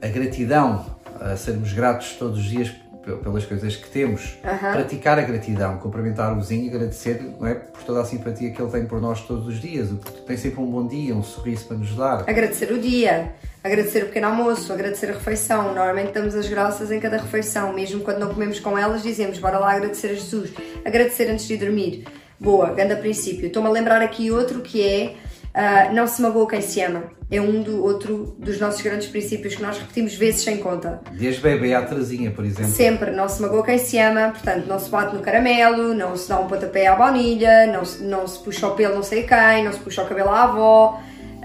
a 0.00 0.06
gratidão, 0.06 0.86
a 1.20 1.36
sermos 1.36 1.70
gratos 1.74 2.14
todos 2.14 2.38
os 2.38 2.46
dias 2.46 2.70
pelas 3.14 3.44
coisas 3.44 3.76
que 3.76 3.88
temos, 3.88 4.36
Aham. 4.44 4.72
praticar 4.72 5.18
a 5.18 5.22
gratidão, 5.22 5.78
cumprimentar 5.78 6.32
o 6.32 6.40
vizinho 6.40 6.64
e 6.64 6.68
agradecer 6.68 7.22
não 7.38 7.46
é, 7.46 7.54
por 7.54 7.82
toda 7.84 8.00
a 8.00 8.04
simpatia 8.04 8.50
que 8.50 8.60
ele 8.60 8.70
tem 8.70 8.84
por 8.84 9.00
nós 9.00 9.20
todos 9.22 9.46
os 9.46 9.60
dias. 9.60 9.92
O 9.92 9.96
que 9.96 10.22
tem 10.22 10.36
sempre 10.36 10.60
um 10.60 10.66
bom 10.66 10.86
dia, 10.86 11.14
um 11.14 11.22
sorriso 11.22 11.66
para 11.66 11.76
nos 11.76 11.94
dar. 11.94 12.24
Agradecer 12.28 12.72
o 12.72 12.78
dia, 12.78 13.32
agradecer 13.62 14.02
o 14.02 14.06
pequeno 14.06 14.26
almoço, 14.26 14.72
agradecer 14.72 15.10
a 15.10 15.12
refeição. 15.12 15.74
Normalmente 15.74 16.12
damos 16.12 16.34
as 16.34 16.48
graças 16.48 16.90
em 16.90 16.98
cada 16.98 17.18
refeição, 17.18 17.72
mesmo 17.72 18.00
quando 18.00 18.18
não 18.18 18.28
comemos 18.34 18.58
com 18.58 18.76
elas, 18.76 19.02
dizemos 19.02 19.38
bora 19.38 19.58
lá 19.58 19.72
agradecer 19.72 20.08
a 20.08 20.14
Jesus. 20.14 20.52
Agradecer 20.84 21.30
antes 21.30 21.46
de 21.46 21.56
dormir. 21.56 22.04
Boa, 22.38 22.70
grande 22.72 22.96
princípio. 22.96 23.46
Estou-me 23.46 23.68
a 23.68 23.72
lembrar 23.72 24.02
aqui 24.02 24.30
outro 24.30 24.60
que 24.60 24.82
é 24.82 25.14
ah, 25.58 25.90
não 25.90 26.06
se 26.06 26.20
magoa 26.20 26.46
quem 26.46 26.60
se 26.60 26.82
ama. 26.82 27.04
É 27.30 27.40
um 27.40 27.62
do 27.62 27.82
outro 27.82 28.36
dos 28.38 28.60
nossos 28.60 28.82
grandes 28.82 29.08
princípios 29.08 29.54
que 29.54 29.62
nós 29.62 29.78
repetimos 29.78 30.14
vezes 30.14 30.42
sem 30.42 30.58
conta. 30.58 31.00
Desde 31.12 31.40
bebê 31.40 31.72
à 31.72 31.80
Terezinha, 31.80 32.30
por 32.30 32.44
exemplo. 32.44 32.70
Sempre, 32.70 33.10
não 33.10 33.26
se 33.26 33.40
magoa 33.40 33.64
quem 33.64 33.78
se 33.78 33.98
ama, 33.98 34.28
portanto, 34.32 34.66
não 34.66 34.78
se 34.78 34.90
bate 34.90 35.16
no 35.16 35.22
caramelo, 35.22 35.94
não 35.94 36.14
se 36.14 36.28
dá 36.28 36.38
um 36.38 36.46
pontapé 36.46 36.86
à 36.88 36.94
baunilha, 36.94 37.66
não 37.68 37.86
se, 37.86 38.04
não 38.04 38.28
se 38.28 38.38
puxa 38.40 38.68
o 38.68 38.72
pelo 38.72 38.96
não 38.96 39.02
sei 39.02 39.22
quem, 39.22 39.64
não 39.64 39.72
se 39.72 39.78
puxa 39.78 40.02
o 40.02 40.06
cabelo 40.06 40.28
à 40.28 40.42
avó. 40.42 41.00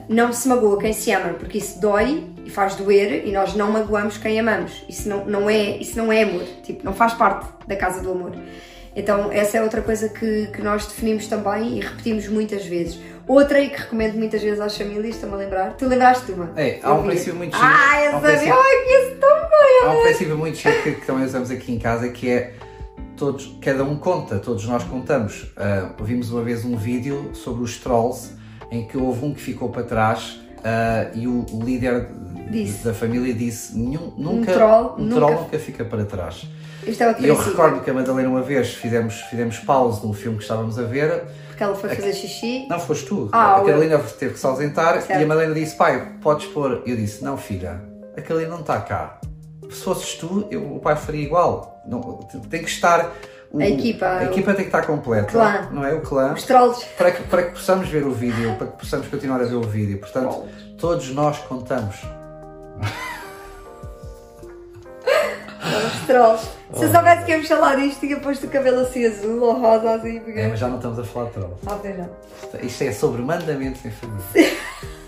Não 0.10 0.34
se 0.34 0.46
magoa 0.50 0.78
quem 0.78 0.92
se 0.92 1.10
ama, 1.14 1.34
porque 1.36 1.60
isso 1.60 1.80
dói 1.80 2.26
e 2.44 2.50
faz 2.50 2.76
doer 2.76 3.26
e 3.26 3.32
nós 3.32 3.56
não 3.56 3.72
magoamos 3.72 4.18
quem 4.18 4.38
amamos. 4.38 4.84
Isso 4.90 5.08
não, 5.08 5.24
não, 5.24 5.50
é, 5.50 5.78
isso 5.78 5.98
não 5.98 6.12
é 6.12 6.24
amor, 6.24 6.44
tipo, 6.64 6.84
não 6.84 6.94
faz 6.94 7.14
parte 7.14 7.48
da 7.66 7.78
casa 7.78 8.02
do 8.02 8.12
amor. 8.12 8.34
Então, 8.96 9.32
essa 9.32 9.58
é 9.58 9.62
outra 9.64 9.82
coisa 9.82 10.10
que, 10.10 10.48
que 10.48 10.62
nós 10.62 10.86
definimos 10.86 11.28
também 11.28 11.78
e 11.78 11.80
repetimos 11.80 12.28
muitas 12.28 12.66
vezes. 12.66 13.00
Outra 13.28 13.60
e 13.62 13.70
que 13.70 13.78
recomendo 13.78 14.16
muitas 14.16 14.42
vezes 14.42 14.60
às 14.60 14.76
famílias, 14.78 15.16
estou-me 15.16 15.36
a 15.36 15.38
lembrar. 15.38 15.74
Tu 15.78 15.86
lembraste 15.86 16.26
de 16.26 16.32
uma? 16.34 16.52
É, 16.58 16.80
há 16.84 16.94
um 16.94 17.04
princípio 17.04 17.36
muito 17.36 17.56
giro. 17.56 17.70
Ah, 17.72 18.04
eu 18.04 18.18
um 18.18 18.22
princípio- 18.22 18.54
Ai, 18.54 18.76
que 18.86 18.94
isso 18.94 19.16
tão 19.22 19.30
bem! 19.38 19.86
Há 19.86 19.92
um 19.92 20.02
princípio 20.04 20.38
muito 20.38 20.58
chique 20.58 20.82
que, 20.84 20.92
que 20.96 21.06
também 21.06 21.24
usamos 21.26 21.50
aqui 21.52 21.72
em 21.72 21.80
casa 21.80 22.10
que 22.10 22.30
é 22.30 22.54
todos, 23.16 23.58
cada 23.62 23.84
um 23.86 23.96
conta, 23.96 24.40
todos 24.40 24.66
nós 24.66 24.84
contamos. 24.84 25.54
Ah, 25.56 25.92
vimos 26.02 26.30
uma 26.32 26.42
vez 26.42 26.66
um 26.66 26.76
vídeo 26.76 27.32
sobre 27.34 27.64
os 27.64 27.78
trolls 27.78 28.32
em 28.70 28.86
que 28.86 28.98
houve 28.98 29.24
um 29.26 29.34
que 29.34 29.40
ficou 29.42 29.70
para 29.70 29.84
trás 29.84 30.38
ah, 30.66 31.08
e 31.14 31.28
o, 31.28 31.46
líder 31.64 32.08
Disse. 32.50 32.84
da 32.84 32.94
família 32.94 33.34
disse 33.34 33.78
"Nenhum- 33.78 34.14
nunca, 34.18 34.52
troll 34.52 34.96
um 34.98 35.04
nunca- 35.04 35.16
troll 35.16 35.42
nunca 35.44 35.60
fica 35.60 35.86
para 35.86 36.04
trás. 36.04 36.46
Isto 36.86 37.04
é 37.04 37.08
outro 37.10 37.24
E 37.26 37.28
eu 37.28 37.36
recordo 37.36 37.82
que 37.82 37.90
a 37.90 37.94
Madalena 37.94 38.30
uma 38.30 38.42
vez 38.42 38.74
fizemos, 38.74 39.22
fizemos 39.30 39.60
pause 39.60 40.06
num 40.06 40.14
filme 40.14 40.38
que 40.38 40.44
estávamos 40.44 40.78
a 40.80 40.84
ver 40.84 41.24
Porque 41.48 41.64
ela 41.64 41.76
foi 41.76 41.90
fazer 41.96 42.14
xixi. 42.14 42.66
Não, 42.70 42.80
foste 42.80 43.06
tu. 43.06 43.30
Ah, 43.32 43.56
a 43.58 43.60
eu. 43.60 43.66
Carolina 43.66 44.00
teve 44.00 44.34
que 44.34 44.40
se 44.40 44.46
ausentar 44.46 45.02
Certo. 45.02 45.20
e 45.20 45.24
a 45.24 45.28
Madalena 45.28 45.54
disse: 45.54 45.76
pai, 45.76 46.14
podes 46.22 46.48
pôr. 46.48 46.82
Eu 46.86 46.96
disse: 46.96 47.24
não, 47.24 47.38
filha, 47.38 47.82
a 48.18 48.22
Carolina 48.22 48.52
não 48.52 48.62
está 48.62 48.80
cá. 48.82 49.20
Se 49.70 49.84
fosses 49.84 50.16
tu, 50.16 50.48
eu- 50.52 50.76
o 50.76 50.80
pai 50.80 50.96
faria 50.96 51.22
igual. 51.24 51.82
Não, 51.86 52.02
tem 52.50 52.62
que 52.64 52.70
estar. 52.70 53.12
o- 53.52 53.60
A 53.60 53.68
equipa. 53.68 54.06
A 54.06 54.24
equipa 54.26 54.54
tem 54.54 54.64
que 54.66 54.70
estar 54.70 54.86
completa. 54.86 55.28
Clã. 55.32 55.70
Não 55.72 55.86
é? 55.86 55.94
O 55.94 56.02
clã. 56.02 56.34
Os 56.34 56.44
trolls. 56.44 56.86
Para 56.98 57.12
que, 57.12 57.24
para 57.24 57.44
que 57.44 57.52
possamos 57.52 57.88
ver 57.90 58.04
o 58.04 58.12
vídeo, 58.12 58.56
para 58.58 58.68
que 58.68 58.78
possamos 58.78 59.08
continuar 59.08 59.40
a 59.42 59.46
ver 59.46 59.56
o 59.56 59.62
vídeo. 59.64 59.98
Portanto, 60.00 60.46
todos 60.78 61.10
nós 61.14 61.38
contamos. 61.40 61.96
Os 66.12 66.18
trolls. 66.18 66.50
Se 66.74 66.86
eu 66.86 66.92
soubesse 66.92 67.26
que 67.26 67.32
íamos 67.32 67.48
falar 67.48 67.76
disto, 67.76 68.00
tinha 68.00 68.20
posto 68.20 68.46
o 68.48 68.50
cabelo 68.50 68.82
assim 68.82 69.06
azul 69.06 69.42
ou 69.42 69.54
rosa 69.54 69.96
assim. 69.96 70.20
Porque... 70.20 70.40
É, 70.40 70.48
mas 70.48 70.60
já 70.60 70.68
não 70.68 70.78
estamos 70.78 71.00
a 71.00 71.04
falar 71.04 71.28
de 71.28 71.34
troll. 71.34 71.58
Ah, 71.68 71.80
não. 71.98 72.60
Isto 72.62 72.84
é 72.84 72.92
sobre 72.92 73.22
mandamentos 73.22 73.84
em 73.86 73.92
família. 73.92 74.22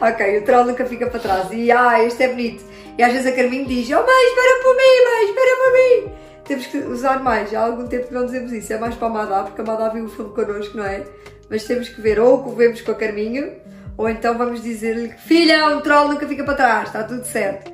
Ok, 0.00 0.38
o 0.38 0.44
troll 0.44 0.64
nunca 0.64 0.84
fica 0.86 1.06
para 1.06 1.20
trás. 1.20 1.48
E 1.52 1.70
ah, 1.70 2.02
este 2.02 2.24
é 2.24 2.28
bonito. 2.28 2.64
E 2.98 3.02
às 3.02 3.12
vezes 3.12 3.26
a 3.26 3.32
Carminho 3.32 3.66
diz: 3.66 3.88
Oh 3.90 4.02
mãe, 4.02 4.28
espera 4.28 4.62
por 4.62 4.76
mim, 4.76 5.04
mãe, 5.04 5.28
espera 5.28 5.56
por 5.56 5.72
mim. 5.72 6.12
Temos 6.44 6.66
que 6.66 6.78
usar 6.78 7.22
mais. 7.22 7.54
Há 7.54 7.64
algum 7.64 7.86
tempo 7.86 8.08
que 8.08 8.14
não 8.14 8.26
dizemos 8.26 8.52
isso. 8.52 8.72
É 8.72 8.78
mais 8.78 8.94
para 8.94 9.08
a 9.08 9.10
Madá, 9.10 9.42
porque 9.44 9.60
a 9.60 9.64
Madá 9.64 9.88
viu 9.90 10.06
o 10.06 10.08
filme 10.08 10.32
connosco, 10.32 10.76
não 10.76 10.84
é? 10.84 11.04
Mas 11.48 11.64
temos 11.64 11.88
que 11.88 12.00
ver 12.00 12.18
ou 12.18 12.34
o 12.34 12.44
que 12.44 12.56
vemos 12.56 12.80
com 12.80 12.92
a 12.92 12.94
Carminho, 12.94 13.52
ou 13.96 14.08
então 14.08 14.36
vamos 14.36 14.62
dizer-lhe: 14.62 15.08
Filha, 15.10 15.68
um 15.68 15.80
troll 15.80 16.08
nunca 16.08 16.26
fica 16.26 16.44
para 16.44 16.54
trás, 16.54 16.88
está 16.88 17.04
tudo 17.04 17.24
certo. 17.24 17.72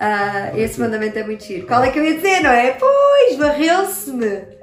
Ah, 0.00 0.52
esse 0.56 0.80
mandamento 0.80 1.18
é 1.18 1.24
muito 1.24 1.44
giro. 1.44 1.66
Qual 1.66 1.84
é 1.84 1.90
que 1.90 1.98
eu 1.98 2.04
ia 2.04 2.14
dizer, 2.14 2.40
não 2.40 2.50
é? 2.50 2.70
Pois, 2.70 3.36
barreu-se-me. 3.36 4.58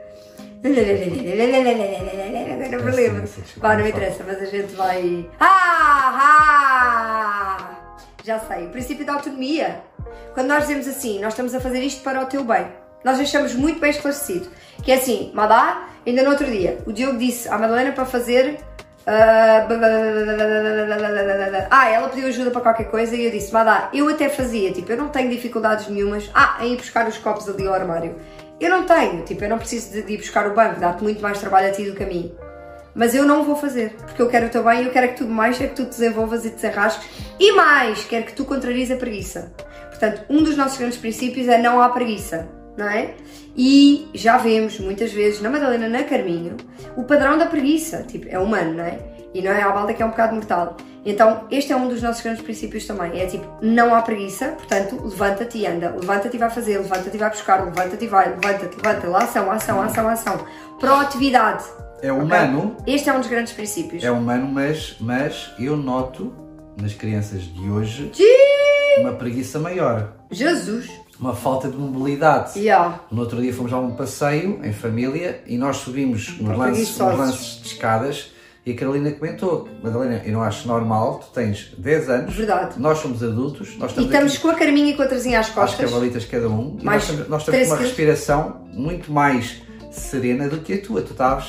Agora 2.54 2.70
não 2.72 2.84
me 2.84 2.92
lembro. 2.92 3.30
Vá, 3.58 3.78
não 3.78 3.88
interessa, 3.88 4.24
mas 4.26 4.42
a 4.42 4.46
gente 4.46 4.74
vai. 4.74 5.30
Ah! 5.40 6.18
ah! 6.20 7.78
Já 8.24 8.40
sei. 8.40 8.66
O 8.66 8.70
princípio 8.70 9.06
da 9.06 9.14
autonomia. 9.14 9.80
Quando 10.34 10.48
nós 10.48 10.64
dizemos 10.64 10.88
assim, 10.88 11.20
nós 11.20 11.34
estamos 11.34 11.54
a 11.54 11.60
fazer 11.60 11.82
isto 11.82 12.02
para 12.02 12.20
o 12.24 12.26
teu 12.26 12.44
bem. 12.44 12.66
Nós 13.04 13.18
deixamos 13.18 13.54
muito 13.54 13.80
bem 13.80 13.92
esclarecido. 13.92 14.50
Que 14.84 14.92
é 14.92 14.96
assim, 14.96 15.32
Madá, 15.36 15.88
ainda 16.06 16.24
no 16.24 16.32
outro 16.32 16.48
dia, 16.48 16.80
o 16.88 16.92
Diogo 16.92 17.20
disse 17.20 17.48
à 17.48 17.60
Madalena 17.60 17.92
para 17.92 18.06
fazer. 18.06 18.60
Ah, 19.08 19.66
Ah, 21.72 21.90
ela 21.90 22.10
pediu 22.10 22.28
ajuda 22.28 22.52
para 22.52 22.60
qualquer 22.60 22.92
coisa 22.92 23.16
e 23.16 23.24
eu 23.26 23.32
disse, 23.32 23.54
Madá, 23.54 23.90
eu 23.94 24.10
até 24.10 24.28
fazia, 24.28 24.74
tipo, 24.74 24.92
eu 24.92 24.98
não 24.98 25.08
tenho 25.08 25.30
dificuldades 25.30 25.88
nenhumas. 25.88 26.30
Ah, 26.34 26.58
em 26.62 26.74
ir 26.74 26.78
buscar 26.78 27.08
os 27.08 27.18
copos 27.18 27.48
ali 27.48 27.66
ao 27.66 27.74
armário. 27.74 28.16
Eu 28.60 28.70
não 28.70 28.86
tenho, 28.86 29.24
tipo, 29.24 29.44
eu 29.44 29.50
não 29.50 29.58
preciso 29.58 30.02
de, 30.02 30.14
ir 30.14 30.18
buscar 30.18 30.48
o 30.48 30.54
banco, 30.54 30.80
dá-te 30.80 31.04
muito 31.04 31.22
mais 31.22 31.40
trabalho 31.40 31.68
a 31.68 31.72
ti 31.72 31.86
do 31.86 31.96
que 31.96 32.04
a 32.04 32.08
mim. 32.08 32.36
Mas 32.94 33.16
eu 33.16 33.26
não 33.26 33.44
vou 33.44 33.56
fazer, 33.56 33.96
porque 34.06 34.22
eu 34.22 34.28
quero 34.28 34.48
o 34.48 34.50
teu 34.50 34.64
bem 34.64 34.82
e 34.82 34.86
eu 34.86 34.92
quero 34.92 35.10
que 35.10 35.18
tu 35.18 35.28
mais, 35.28 35.62
é 35.62 35.68
que 35.68 35.76
tu 35.76 35.84
te 35.84 35.90
desenvolvas 35.90 36.44
e 36.44 36.50
te 36.50 36.56
desenrasques 36.56 37.08
e 37.40 37.52
mais, 37.54 38.04
quero 38.04 38.26
que 38.26 38.34
tu 38.34 38.44
contraries 38.44 38.90
a 38.90 38.96
preguiça. 38.96 39.54
Portanto, 39.90 40.24
um 40.30 40.44
dos 40.44 40.58
nossos 40.58 40.78
grandes 40.78 40.98
princípios 40.98 41.48
é 41.48 41.60
não 41.60 41.80
há 41.80 41.90
preguiça, 41.90 42.48
não 42.78 42.88
é? 42.88 43.16
E 43.56 44.08
já 44.14 44.38
vemos 44.38 44.80
muitas 44.80 45.12
vezes 45.12 45.42
na 45.42 45.50
Madalena, 45.50 45.90
na 45.90 46.04
Carminho, 46.04 46.56
o 46.96 47.04
padrão 47.04 47.38
da 47.38 47.46
preguiça, 47.48 48.04
tipo, 48.04 48.28
é 48.30 48.38
humano, 48.38 48.76
não 48.76 48.84
é? 48.84 49.00
E 49.34 49.42
não 49.42 49.52
é 49.52 49.62
a 49.62 49.70
balda 49.72 49.94
que 49.94 50.02
é 50.02 50.06
um 50.06 50.10
bocado 50.10 50.36
mortal. 50.36 50.78
Então, 51.06 51.46
este 51.52 51.72
é 51.72 51.76
um 51.76 51.88
dos 51.88 52.02
nossos 52.02 52.22
grandes 52.22 52.42
princípios 52.42 52.86
também. 52.86 53.20
É 53.22 53.26
tipo, 53.26 53.46
não 53.62 53.94
há 53.94 54.02
preguiça, 54.02 54.50
portanto, 54.50 55.00
levanta-te 55.04 55.58
e 55.60 55.66
anda. 55.66 55.96
Levanta-te 56.00 56.36
e 56.36 56.40
vai 56.40 56.50
fazer, 56.50 56.78
levanta-te 56.78 57.16
e 57.16 57.20
vai 57.20 57.30
buscar, 57.30 57.64
levanta-te 57.64 58.04
e 58.04 58.08
vai, 58.08 58.30
levanta-te, 58.30 58.76
levanta-te. 58.76 59.16
Ação, 59.24 59.52
ação, 59.52 59.82
ação, 59.82 60.08
ação. 60.08 60.46
Proatividade. 60.80 61.64
É 62.02 62.12
humano, 62.12 62.78
Este 62.86 63.10
é 63.10 63.14
um 63.14 63.20
dos 63.20 63.28
grandes 63.28 63.54
princípios. 63.54 64.04
é 64.04 64.12
humano, 64.12 64.48
mas, 64.48 64.98
mas 65.00 65.52
eu 65.60 65.76
noto 65.76 66.34
nas 66.80 66.94
crianças 66.94 67.42
de 67.42 67.70
hoje 67.70 68.12
uma 69.00 69.14
preguiça 69.14 69.60
maior. 69.60 70.14
Jesus. 70.32 70.90
Uma 71.20 71.36
falta 71.36 71.70
de 71.70 71.78
mobilidade. 71.78 72.60
Yeah. 72.60 73.00
No 73.12 73.22
outro 73.22 73.42
dia 73.42 73.54
fomos 73.54 73.74
a 73.74 73.80
um 73.80 73.92
passeio 73.92 74.60
em 74.64 74.72
família 74.74 75.42
e 75.48 75.58
nós 75.58 75.78
subimos 75.78 76.38
nos 76.40 76.58
lances, 76.58 76.98
nos 76.98 77.18
lances 77.18 77.62
de 77.62 77.68
escadas 77.68 78.32
e 78.66 78.72
a 78.72 78.76
Carolina 78.76 79.12
comentou: 79.12 79.68
Madalena, 79.82 80.22
eu 80.26 80.34
não 80.34 80.44
acho 80.44 80.68
normal, 80.68 81.20
tu 81.26 81.34
tens 81.34 81.72
10 81.78 82.10
anos, 82.10 82.36
Verdade. 82.36 82.80
nós 82.80 83.00
somos 83.00 83.24
adultos, 83.24 83.70
nós 83.78 83.92
E 83.92 83.94
estamos, 83.94 84.06
estamos 84.12 84.34
aqui 84.34 84.42
com 84.42 84.50
a 84.50 84.56
Carminha 84.56 84.92
e 84.92 84.96
com 84.96 85.02
a 85.04 85.08
Trazinha 85.08 85.40
às 85.40 85.48
às 85.48 85.54
costas. 85.54 85.90
cavalitas 85.90 86.26
cada 86.26 86.50
um 86.50 86.72
e 86.72 86.74
nós 86.76 86.84
Mais 86.84 87.04
estamos, 87.04 87.28
nós 87.30 87.44
13 87.46 87.62
estamos 87.64 87.68
com 87.70 87.84
uma 87.84 87.88
respiração 87.90 88.68
muito 88.74 89.12
mais 89.12 89.62
serena 89.92 90.48
do 90.50 90.58
que 90.60 90.74
a 90.74 90.82
tua. 90.82 91.02
Tu 91.02 91.12
estavas, 91.14 91.46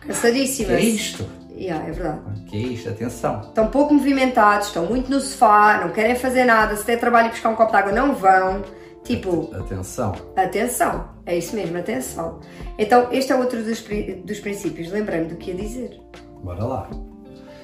que 0.00 0.06
Cansadíssimas. 0.08 0.72
é 0.72 0.80
isto? 0.80 1.26
Yeah, 1.60 1.86
é 1.86 1.92
verdade. 1.92 2.20
Que 2.46 2.56
é 2.56 2.60
isto? 2.60 2.88
Atenção. 2.88 3.40
Estão 3.42 3.68
pouco 3.68 3.92
movimentados, 3.92 4.68
estão 4.68 4.86
muito 4.86 5.10
no 5.10 5.20
sofá, 5.20 5.80
não 5.84 5.92
querem 5.92 6.16
fazer 6.16 6.44
nada. 6.46 6.74
Se 6.74 6.86
der 6.86 6.98
trabalho 6.98 7.26
e 7.26 7.30
buscar 7.30 7.50
um 7.50 7.54
copo 7.54 7.70
de 7.70 7.76
água, 7.76 7.92
não 7.92 8.14
vão. 8.14 8.62
Tipo, 9.04 9.50
Atenção. 9.54 10.14
atenção. 10.36 11.08
É 11.26 11.36
isso 11.36 11.54
mesmo, 11.54 11.76
atenção. 11.76 12.40
Então, 12.78 13.08
este 13.12 13.32
é 13.32 13.36
outro 13.36 13.62
dos, 13.62 13.82
dos 14.24 14.40
princípios. 14.40 14.90
Lembrei-me 14.90 15.26
do 15.26 15.36
que 15.36 15.50
ia 15.50 15.56
dizer. 15.56 16.00
Bora 16.42 16.64
lá. 16.64 16.88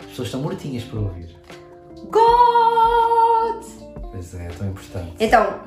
As 0.00 0.06
pessoas 0.08 0.28
estão 0.28 0.42
mortinhas 0.42 0.84
para 0.84 0.98
ouvir. 1.00 1.34
God! 2.10 3.64
Pois 4.12 4.34
é, 4.34 4.46
é 4.46 4.48
tão 4.48 4.68
importante. 4.68 5.12
Então, 5.20 5.60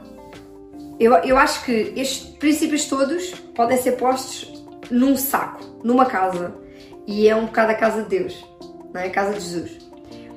eu, 0.99 1.13
eu 1.15 1.37
acho 1.37 1.63
que 1.65 1.93
estes 1.95 2.29
princípios 2.35 2.85
todos 2.85 3.31
podem 3.55 3.77
ser 3.77 3.93
postos 3.93 4.63
num 4.91 5.15
saco, 5.15 5.63
numa 5.83 6.05
casa. 6.05 6.53
E 7.09 7.27
é 7.27 7.35
um 7.35 7.47
bocado 7.47 7.71
a 7.71 7.75
casa 7.75 8.03
de 8.03 8.09
Deus, 8.09 8.45
não 8.93 9.01
é? 9.01 9.07
A 9.07 9.09
casa 9.09 9.33
de 9.33 9.39
Jesus. 9.39 9.79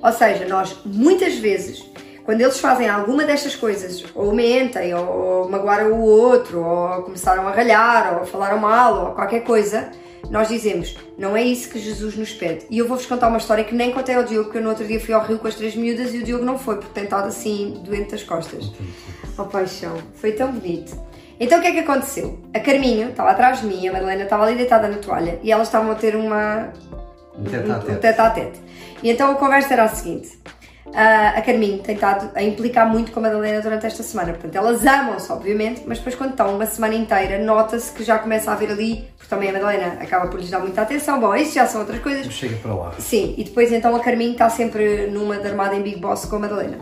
Ou 0.03 0.11
seja, 0.11 0.49
nós 0.49 0.75
muitas 0.87 1.35
vezes, 1.35 1.85
quando 2.25 2.41
eles 2.41 2.59
fazem 2.59 2.89
alguma 2.89 3.25
destas 3.25 3.55
coisas, 3.55 4.03
ou 4.15 4.35
mentem, 4.35 4.95
ou 4.95 5.51
magoaram 5.51 5.93
o 5.93 6.01
outro, 6.01 6.65
ou 6.65 7.03
começaram 7.03 7.47
a 7.47 7.51
ralhar, 7.51 8.21
ou 8.21 8.25
falaram 8.25 8.57
mal, 8.57 9.09
ou 9.09 9.15
qualquer 9.15 9.45
coisa, 9.45 9.91
nós 10.31 10.49
dizemos, 10.49 10.97
não 11.19 11.37
é 11.37 11.43
isso 11.43 11.69
que 11.69 11.79
Jesus 11.79 12.17
nos 12.17 12.33
pede. 12.33 12.65
E 12.71 12.79
eu 12.79 12.89
vou-vos 12.89 13.05
contar 13.05 13.29
uma 13.29 13.37
história 13.37 13.65
que 13.65 13.75
nem 13.75 13.93
contei 13.93 14.15
ao 14.15 14.25
Diogo, 14.25 14.45
porque 14.45 14.57
eu 14.57 14.63
no 14.63 14.71
outro 14.71 14.87
dia 14.87 14.99
fui 14.99 15.13
ao 15.13 15.23
Rio 15.27 15.39
com 15.39 15.49
as 15.49 15.55
três 15.55 15.77
miúdas 15.77 16.15
e 16.15 16.21
o 16.21 16.23
Diogo 16.23 16.43
não 16.43 16.59
foi, 16.59 16.77
porque 16.77 16.95
tem 16.95 17.05
estado 17.05 17.29
assim, 17.29 17.83
doente 17.85 18.13
das 18.13 18.23
costas. 18.23 18.73
Oh 19.37 19.45
paixão, 19.45 19.99
foi 20.15 20.33
tão 20.33 20.51
bonito. 20.51 20.99
Então 21.43 21.59
o 21.59 21.61
que 21.61 21.67
é 21.67 21.73
que 21.73 21.81
aconteceu? 21.81 22.39
A 22.55 22.61
Carminho 22.61 23.09
estava 23.09 23.33
atrás 23.33 23.63
de 23.63 23.67
mim, 23.67 23.89
a 23.89 23.93
Madalena 23.93 24.23
estava 24.23 24.45
ali 24.45 24.55
deitada 24.55 24.87
na 24.87 24.99
toalha 24.99 25.41
e 25.43 25.51
elas 25.51 25.67
estavam 25.67 25.91
a 25.91 25.97
ter 25.97 26.15
uma, 26.15 26.73
Um 27.37 27.45
tete 27.45 28.21
a 28.21 28.31
tete. 28.31 28.61
E 29.03 29.11
então 29.11 29.29
a 29.33 29.35
conversa 29.35 29.73
era 29.73 29.83
a 29.83 29.89
seguinte: 29.89 30.39
a 30.95 31.43
Carminho 31.43 31.79
tem 31.79 31.97
estado 31.97 32.31
a 32.37 32.43
implicar 32.45 32.89
muito 32.89 33.11
com 33.11 33.19
a 33.19 33.23
Madalena 33.23 33.61
durante 33.61 33.85
esta 33.85 34.05
semana. 34.05 34.35
Portanto, 34.35 34.55
elas 34.55 34.87
amam-se, 34.87 35.33
obviamente, 35.33 35.83
mas 35.85 35.99
depois, 35.99 36.15
quando 36.15 36.31
estão 36.31 36.55
uma 36.55 36.67
semana 36.67 36.95
inteira, 36.95 37.45
nota-se 37.45 37.91
que 37.91 38.05
já 38.05 38.21
começa 38.21 38.53
a 38.53 38.55
haver 38.55 38.71
ali, 38.71 39.09
porque 39.17 39.29
também 39.29 39.51
a 39.51 39.53
Madalena 39.53 40.01
acaba 40.01 40.29
por 40.29 40.39
lhes 40.39 40.49
dar 40.49 40.61
muita 40.61 40.83
atenção. 40.83 41.19
Bom, 41.19 41.35
isso 41.35 41.55
já 41.55 41.67
são 41.67 41.81
outras 41.81 41.99
coisas. 42.01 42.33
Chega 42.33 42.55
para 42.57 42.73
lá. 42.73 42.93
Sim, 43.01 43.35
e 43.37 43.43
depois 43.43 43.73
então 43.73 43.97
a 43.97 43.99
Carminho 43.99 44.33
está 44.33 44.49
sempre 44.49 45.09
numa 45.09 45.39
de 45.39 45.49
armada 45.49 45.75
em 45.75 45.83
Big 45.83 45.99
Boss 45.99 46.25
com 46.25 46.37
a 46.37 46.39
Madalena. 46.39 46.79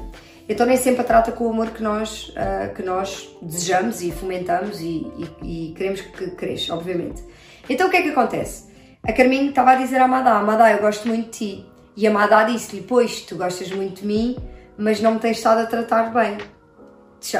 Então 0.50 0.66
nem 0.66 0.76
sempre 0.76 1.02
a 1.02 1.04
trata 1.04 1.30
com 1.30 1.44
o 1.44 1.50
amor 1.50 1.70
que 1.70 1.80
nós, 1.80 2.30
uh, 2.30 2.74
que 2.74 2.82
nós 2.82 3.28
desejamos 3.40 4.02
e 4.02 4.10
fomentamos 4.10 4.80
e, 4.80 5.06
e, 5.16 5.68
e, 5.68 5.74
queremos 5.74 6.00
que 6.00 6.32
cresça, 6.32 6.74
obviamente. 6.74 7.22
Então 7.68 7.86
o 7.86 7.90
que 7.90 7.98
é 7.98 8.02
que 8.02 8.08
acontece? 8.08 8.68
A 9.00 9.12
Carminho 9.12 9.50
estava 9.50 9.70
a 9.70 9.74
dizer 9.76 10.00
à 10.00 10.08
Madá, 10.08 10.42
Madá, 10.42 10.72
eu 10.72 10.78
gosto 10.78 11.06
muito 11.06 11.26
de 11.26 11.30
ti. 11.30 11.66
E 11.96 12.04
a 12.04 12.10
Madá 12.10 12.42
disse-lhe, 12.42 12.82
pois, 12.82 13.20
tu 13.20 13.36
gostas 13.36 13.70
muito 13.70 14.00
de 14.00 14.06
mim, 14.08 14.36
mas 14.76 15.00
não 15.00 15.14
me 15.14 15.20
tens 15.20 15.36
estado 15.36 15.60
a 15.60 15.66
tratar 15.66 16.12
bem. 16.12 16.38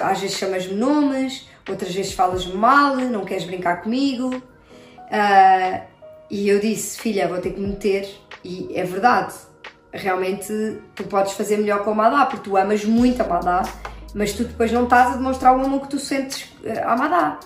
Às 0.04 0.20
vezes 0.20 0.36
chamas-me 0.36 0.74
nomes, 0.74 1.48
outras 1.68 1.92
vezes 1.92 2.12
falas-me 2.12 2.54
mal, 2.54 2.94
não 2.94 3.24
queres 3.24 3.42
brincar 3.42 3.82
comigo. 3.82 4.36
Uh, 4.36 5.80
e 6.30 6.48
eu 6.48 6.60
disse, 6.60 7.00
filha, 7.00 7.26
vou 7.26 7.38
ter 7.38 7.54
que 7.54 7.60
me 7.60 7.70
meter. 7.70 8.08
E 8.44 8.70
é 8.72 8.84
verdade, 8.84 9.34
realmente 9.92 10.78
tu 10.94 11.04
podes 11.04 11.32
fazer 11.32 11.58
melhor 11.58 11.82
com 11.84 11.90
a 11.90 11.94
Madá, 11.94 12.26
porque 12.26 12.48
tu 12.48 12.56
amas 12.56 12.84
muito 12.84 13.20
a 13.20 13.26
Madá, 13.26 13.62
mas 14.14 14.32
tu 14.32 14.44
depois 14.44 14.72
não 14.72 14.84
estás 14.84 15.12
a 15.12 15.16
demonstrar 15.16 15.56
o 15.56 15.64
amor 15.64 15.82
que 15.82 15.88
tu 15.88 15.98
sentes 15.98 16.52
eh, 16.64 16.82
à 16.82 16.96
Madá. 16.96 17.38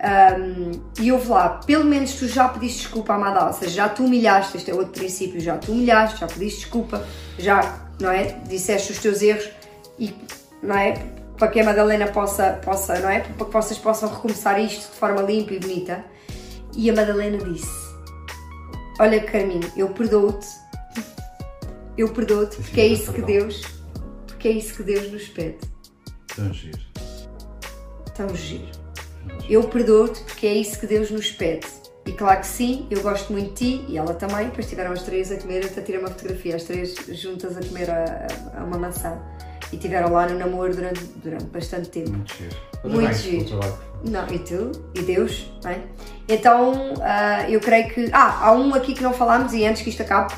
Um, 0.00 0.80
e 1.00 1.10
houve 1.10 1.28
lá, 1.28 1.60
pelo 1.66 1.84
menos 1.84 2.12
tu 2.12 2.28
já 2.28 2.48
pediste 2.48 2.82
desculpa 2.82 3.14
à 3.14 3.18
Madá, 3.18 3.48
ou 3.48 3.52
seja, 3.52 3.72
já 3.72 3.88
tu 3.88 4.04
humilhaste, 4.04 4.56
este 4.56 4.70
é 4.70 4.74
outro 4.74 4.92
princípio, 4.92 5.40
já 5.40 5.56
tu 5.56 5.72
humilhaste, 5.72 6.20
já 6.20 6.26
pediste 6.26 6.60
desculpa, 6.60 7.04
já, 7.36 7.80
não 8.00 8.10
é? 8.10 8.24
Disseste 8.48 8.92
os 8.92 8.98
teus 8.98 9.22
erros 9.22 9.50
e, 9.98 10.14
não 10.62 10.76
é? 10.76 10.94
Para 11.36 11.48
que 11.48 11.60
a 11.60 11.64
Madalena 11.64 12.06
possa, 12.08 12.60
possa, 12.64 12.98
não 13.00 13.10
é? 13.10 13.20
Para 13.20 13.46
que 13.46 13.52
vocês 13.52 13.78
possam 13.78 14.08
recomeçar 14.08 14.60
isto 14.60 14.92
de 14.92 14.98
forma 14.98 15.22
limpa 15.22 15.54
e 15.54 15.58
bonita. 15.58 16.04
E 16.76 16.90
a 16.90 16.92
Madalena 16.92 17.38
disse: 17.38 17.88
Olha, 19.00 19.20
Carminho, 19.20 19.70
eu 19.76 19.88
perdoo-te 19.88 20.46
eu 21.98 22.08
perdoo-te 22.10 22.56
porque 22.56 22.80
é 22.80 22.86
isso 22.86 23.12
que 23.12 23.20
Deus, 23.20 23.62
porque 24.28 24.46
é 24.46 24.52
isso 24.52 24.74
que 24.74 24.84
Deus 24.84 25.10
nos 25.10 25.26
pede. 25.26 25.58
Tão 26.34 26.52
giro. 26.52 26.78
Tão 28.14 28.36
giro. 28.36 28.68
Eu 29.48 29.64
perdoo-te 29.64 30.22
porque 30.22 30.46
é 30.46 30.54
isso 30.54 30.78
que 30.78 30.86
Deus 30.86 31.10
nos 31.10 31.32
pede. 31.32 31.66
E 32.06 32.12
claro 32.12 32.40
que 32.40 32.46
sim, 32.46 32.86
eu 32.88 33.02
gosto 33.02 33.32
muito 33.32 33.48
de 33.48 33.54
ti 33.54 33.84
e 33.88 33.98
ela 33.98 34.14
também. 34.14 34.46
Depois 34.46 34.64
estiveram 34.66 34.92
as 34.92 35.02
três 35.02 35.32
a 35.32 35.36
comer, 35.36 35.66
até 35.66 35.82
tirei 35.82 36.00
uma 36.00 36.08
fotografia, 36.08 36.54
as 36.54 36.62
três 36.62 36.94
juntas 37.08 37.56
a 37.56 37.60
comer 37.60 37.90
a, 37.90 38.26
a, 38.54 38.60
a 38.60 38.64
uma 38.64 38.78
maçã. 38.78 39.20
E 39.72 39.76
estiveram 39.76 40.12
lá 40.12 40.26
no 40.26 40.38
namoro 40.38 40.74
durante, 40.74 41.02
durante 41.16 41.44
bastante 41.46 41.90
tempo. 41.90 42.12
Muito 42.12 42.32
giro. 42.32 42.56
Muito 42.84 43.14
giro. 43.14 43.60
Não, 44.04 44.26
e 44.28 44.38
tu? 44.38 44.70
E 44.94 45.02
Deus? 45.02 45.50
Não 45.62 45.70
é? 45.72 45.80
Então, 46.28 46.94
uh, 46.94 47.50
eu 47.50 47.60
creio 47.60 47.88
que. 47.92 48.08
Ah, 48.12 48.46
há 48.46 48.52
um 48.52 48.72
aqui 48.72 48.94
que 48.94 49.02
não 49.02 49.12
falámos 49.12 49.52
e 49.52 49.66
antes 49.66 49.82
que 49.82 49.90
isto 49.90 50.00
acabe, 50.00 50.32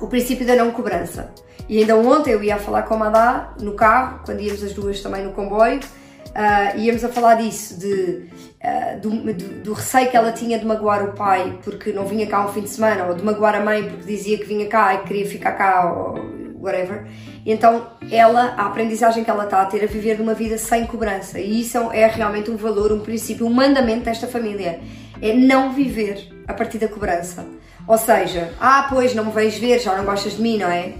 o 0.00 0.06
princípio 0.06 0.46
da 0.46 0.56
não 0.56 0.70
cobrança. 0.70 1.32
E 1.68 1.78
ainda 1.78 1.96
ontem 1.96 2.32
eu 2.32 2.42
ia 2.42 2.58
falar 2.58 2.82
com 2.82 2.94
a 2.94 2.98
Madá 2.98 3.54
no 3.60 3.72
carro, 3.72 4.20
quando 4.24 4.40
íamos 4.40 4.62
as 4.62 4.72
duas 4.72 5.00
também 5.00 5.24
no 5.24 5.32
comboio, 5.32 5.80
uh, 5.80 6.78
íamos 6.78 7.04
a 7.04 7.08
falar 7.08 7.36
disso, 7.36 7.78
de, 7.78 8.28
uh, 8.62 9.00
do, 9.00 9.10
do, 9.10 9.62
do, 9.62 9.72
receio 9.72 10.10
que 10.10 10.16
ela 10.16 10.32
tinha 10.32 10.58
de 10.58 10.66
magoar 10.66 11.02
o 11.04 11.12
pai 11.12 11.58
porque 11.64 11.92
não 11.92 12.06
vinha 12.06 12.26
cá 12.26 12.44
um 12.44 12.52
fim 12.52 12.62
de 12.62 12.68
semana, 12.68 13.06
ou 13.06 13.14
de 13.14 13.24
magoar 13.24 13.54
a 13.54 13.60
mãe 13.60 13.82
porque 13.82 14.04
dizia 14.04 14.36
que 14.36 14.44
vinha 14.44 14.68
cá 14.68 14.94
e 14.94 14.98
que 14.98 15.04
queria 15.08 15.26
ficar 15.26 15.52
cá, 15.52 15.90
ou 15.90 16.44
whatever. 16.60 17.06
E 17.44 17.52
então, 17.52 17.86
ela, 18.10 18.54
a 18.56 18.66
aprendizagem 18.66 19.22
que 19.22 19.30
ela 19.30 19.44
está 19.44 19.62
a 19.62 19.66
ter 19.66 19.84
a 19.84 19.86
viver 19.86 20.16
de 20.16 20.22
uma 20.22 20.34
vida 20.34 20.56
sem 20.56 20.86
cobrança. 20.86 21.38
E 21.38 21.60
isso 21.60 21.78
é 21.92 22.06
realmente 22.06 22.50
um 22.50 22.56
valor, 22.56 22.90
um 22.90 23.00
princípio, 23.00 23.46
um 23.46 23.52
mandamento 23.52 24.04
desta 24.04 24.26
família. 24.26 24.80
É 25.20 25.34
não 25.34 25.72
viver 25.72 26.28
a 26.48 26.54
partir 26.54 26.78
da 26.78 26.88
cobrança. 26.88 27.46
Ou 27.86 27.98
seja, 27.98 28.52
ah, 28.58 28.86
pois 28.88 29.14
não 29.14 29.26
me 29.26 29.32
vais 29.32 29.58
ver, 29.58 29.78
já 29.78 29.96
não 29.96 30.04
gostas 30.04 30.36
de 30.36 30.42
mim, 30.42 30.56
não 30.56 30.68
é? 30.68 30.94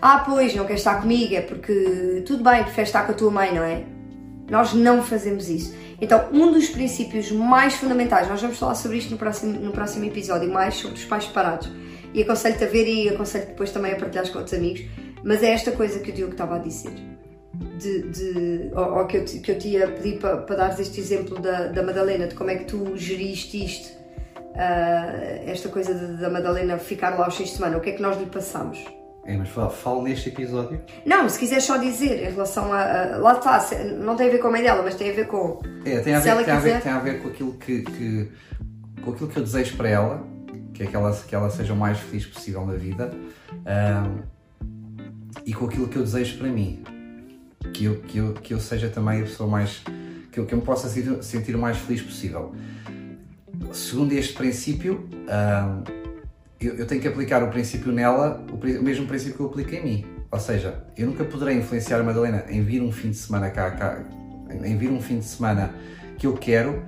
Ah, 0.00 0.18
pois 0.18 0.54
não 0.54 0.66
queres 0.66 0.80
estar 0.80 1.00
comigo, 1.00 1.34
é 1.34 1.40
porque 1.40 2.22
tudo 2.26 2.44
bem, 2.44 2.62
preferes 2.62 2.90
estar 2.90 3.06
com 3.06 3.12
a 3.12 3.14
tua 3.14 3.30
mãe, 3.30 3.54
não 3.54 3.62
é? 3.62 3.82
Nós 4.50 4.74
não 4.74 5.02
fazemos 5.02 5.48
isso. 5.48 5.74
Então, 6.00 6.28
um 6.30 6.52
dos 6.52 6.68
princípios 6.68 7.30
mais 7.30 7.74
fundamentais, 7.74 8.28
nós 8.28 8.40
vamos 8.40 8.58
falar 8.58 8.74
sobre 8.74 8.98
isto 8.98 9.10
no 9.10 9.16
próximo, 9.16 9.58
no 9.58 9.72
próximo 9.72 10.04
episódio, 10.04 10.52
mais 10.52 10.74
sobre 10.74 10.96
os 10.96 11.04
pais 11.06 11.24
separados. 11.24 11.70
E 12.12 12.22
aconselho-te 12.22 12.64
a 12.64 12.66
ver 12.66 12.86
e 12.86 13.08
aconselho-te 13.08 13.48
depois 13.48 13.70
também 13.70 13.92
a 13.92 13.96
partilhar 13.96 14.30
com 14.30 14.38
outros 14.38 14.54
amigos. 14.54 14.82
Mas 15.24 15.42
é 15.42 15.50
esta 15.50 15.72
coisa 15.72 15.98
que 16.00 16.10
o 16.10 16.12
Diogo 16.12 16.32
estava 16.32 16.56
a 16.56 16.58
dizer. 16.58 16.92
De, 17.78 18.02
de, 18.10 18.70
ou, 18.74 18.98
ou 18.98 19.06
que, 19.06 19.16
eu, 19.16 19.24
que 19.24 19.50
eu 19.50 19.58
te 19.58 19.68
ia 19.68 19.88
pedir 19.88 20.18
para, 20.18 20.36
para 20.36 20.56
dares 20.56 20.78
este 20.78 21.00
exemplo 21.00 21.40
da, 21.40 21.68
da 21.68 21.82
Madalena, 21.82 22.26
de 22.26 22.34
como 22.34 22.50
é 22.50 22.56
que 22.56 22.66
tu 22.66 22.94
geriste 22.96 23.64
isto 23.64 23.96
uh, 24.56 25.50
esta 25.50 25.68
coisa 25.68 25.94
de, 25.94 26.16
da 26.16 26.30
Madalena 26.30 26.78
ficar 26.78 27.10
lá 27.10 27.26
aos 27.26 27.36
fins 27.36 27.50
de 27.50 27.56
semana, 27.56 27.76
o 27.76 27.80
que 27.80 27.90
é 27.90 27.92
que 27.92 28.02
nós 28.02 28.18
lhe 28.18 28.26
passamos? 28.26 28.82
É, 29.24 29.36
mas 29.36 29.48
falo 29.48 30.02
neste 30.02 30.28
episódio. 30.28 30.80
Não, 31.04 31.28
se 31.28 31.38
quiser 31.38 31.60
só 31.60 31.76
dizer 31.78 32.28
em 32.28 32.30
relação 32.30 32.72
a, 32.72 32.80
a. 32.80 33.16
lá 33.18 33.32
está, 33.32 33.68
não 33.98 34.14
tem 34.14 34.28
a 34.28 34.30
ver 34.30 34.38
com 34.38 34.46
a 34.46 34.50
mãe 34.52 34.62
dela, 34.62 34.82
mas 34.82 34.94
tem 34.94 35.10
a 35.10 35.12
ver 35.12 35.26
com. 35.26 35.60
É, 35.84 35.98
tem 35.98 36.14
a 36.14 36.20
ver, 36.20 36.44
tem 36.44 36.54
a 36.54 36.60
ver, 36.60 36.80
tem 36.80 36.92
a 36.92 37.00
ver 37.00 37.22
com 37.22 37.28
aquilo 37.28 37.52
que, 37.54 37.82
que, 37.82 38.30
com 39.02 39.10
aquilo 39.10 39.28
que 39.28 39.36
eu 39.36 39.42
desejo 39.42 39.76
para 39.76 39.88
ela, 39.88 40.24
que 40.72 40.84
é 40.84 40.86
que 40.86 40.94
ela, 40.94 41.12
que 41.12 41.34
ela 41.34 41.50
seja 41.50 41.72
o 41.72 41.76
mais 41.76 41.98
feliz 41.98 42.24
possível 42.24 42.64
na 42.64 42.74
vida, 42.74 43.10
um, 43.52 44.22
e 45.44 45.52
com 45.52 45.66
aquilo 45.66 45.88
que 45.88 45.96
eu 45.96 46.04
desejo 46.04 46.38
para 46.38 46.48
mim, 46.48 46.84
que 47.74 47.86
eu, 47.86 47.96
que 48.02 48.18
eu, 48.18 48.32
que 48.32 48.54
eu 48.54 48.60
seja 48.60 48.88
também 48.88 49.22
a 49.22 49.22
pessoa 49.24 49.50
mais. 49.50 49.82
que 50.30 50.38
eu, 50.38 50.46
que 50.46 50.54
eu 50.54 50.58
me 50.58 50.64
possa 50.64 50.88
sentir 50.88 51.56
o 51.56 51.58
mais 51.58 51.78
feliz 51.78 52.00
possível 52.00 52.54
segundo 53.72 54.12
este 54.12 54.34
princípio, 54.34 55.08
eu, 56.60 56.86
tenho 56.86 57.00
que 57.00 57.08
aplicar 57.08 57.42
o 57.42 57.48
princípio 57.48 57.92
nela, 57.92 58.44
o, 58.50 58.82
mesmo 58.82 59.06
princípio 59.06 59.36
que 59.36 59.40
eu 59.40 59.46
aplico 59.46 59.74
em 59.74 59.84
mim. 59.84 60.06
Ou 60.30 60.40
seja, 60.40 60.84
eu 60.96 61.06
nunca 61.06 61.24
poderei 61.24 61.56
influenciar 61.56 62.00
a 62.00 62.02
Madalena 62.02 62.44
em 62.48 62.62
vir 62.62 62.82
um 62.82 62.90
fim 62.90 63.10
de 63.10 63.16
semana 63.16 63.50
cá, 63.50 63.70
cá 63.70 64.04
em 64.64 64.76
vir 64.76 64.90
um 64.90 65.00
fim 65.00 65.18
de 65.18 65.24
semana 65.24 65.74
que 66.18 66.26
eu 66.26 66.34
quero, 66.34 66.82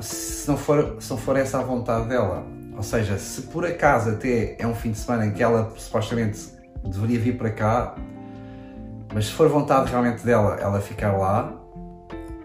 se, 0.00 0.48
não 0.48 0.56
for, 0.56 0.96
se 1.00 1.10
não 1.10 1.18
for 1.18 1.36
essa 1.36 1.58
a 1.58 1.62
vontade 1.62 2.08
dela. 2.08 2.46
Ou 2.76 2.82
seja, 2.82 3.18
se 3.18 3.42
por 3.42 3.66
acaso 3.66 4.10
até 4.10 4.56
é 4.58 4.66
um 4.66 4.74
fim 4.74 4.92
de 4.92 4.98
semana 4.98 5.26
em 5.26 5.32
que 5.32 5.42
ela 5.42 5.72
supostamente 5.76 6.48
deveria 6.82 7.18
vir 7.18 7.36
para 7.36 7.50
cá, 7.50 7.94
mas 9.12 9.26
se 9.26 9.32
for 9.32 9.48
vontade 9.48 9.90
realmente 9.90 10.24
dela, 10.24 10.56
ela 10.60 10.80
ficar 10.80 11.12
lá, 11.12 11.59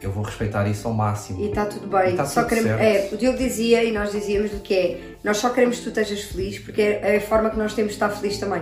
eu 0.05 0.11
vou 0.11 0.23
respeitar 0.23 0.67
isso 0.67 0.87
ao 0.87 0.93
máximo. 0.93 1.41
E 1.41 1.47
está 1.47 1.65
tudo 1.65 1.87
bem. 1.87 2.15
Tá 2.15 2.25
só 2.25 2.43
tudo 2.43 2.49
queremos, 2.49 2.79
é, 2.79 3.09
o 3.11 3.17
Diogo 3.17 3.37
dizia 3.37 3.83
e 3.83 3.91
nós 3.91 4.11
dizíamos 4.11 4.51
do 4.51 4.59
que 4.59 4.73
é, 4.73 5.01
nós 5.23 5.37
só 5.37 5.49
queremos 5.49 5.77
que 5.77 5.83
tu 5.83 5.89
estejas 5.89 6.21
feliz 6.25 6.59
porque 6.59 6.81
é 6.81 7.17
a 7.17 7.21
forma 7.21 7.49
que 7.49 7.57
nós 7.57 7.73
temos 7.73 7.91
de 7.91 7.95
estar 7.95 8.09
feliz 8.09 8.37
também. 8.37 8.61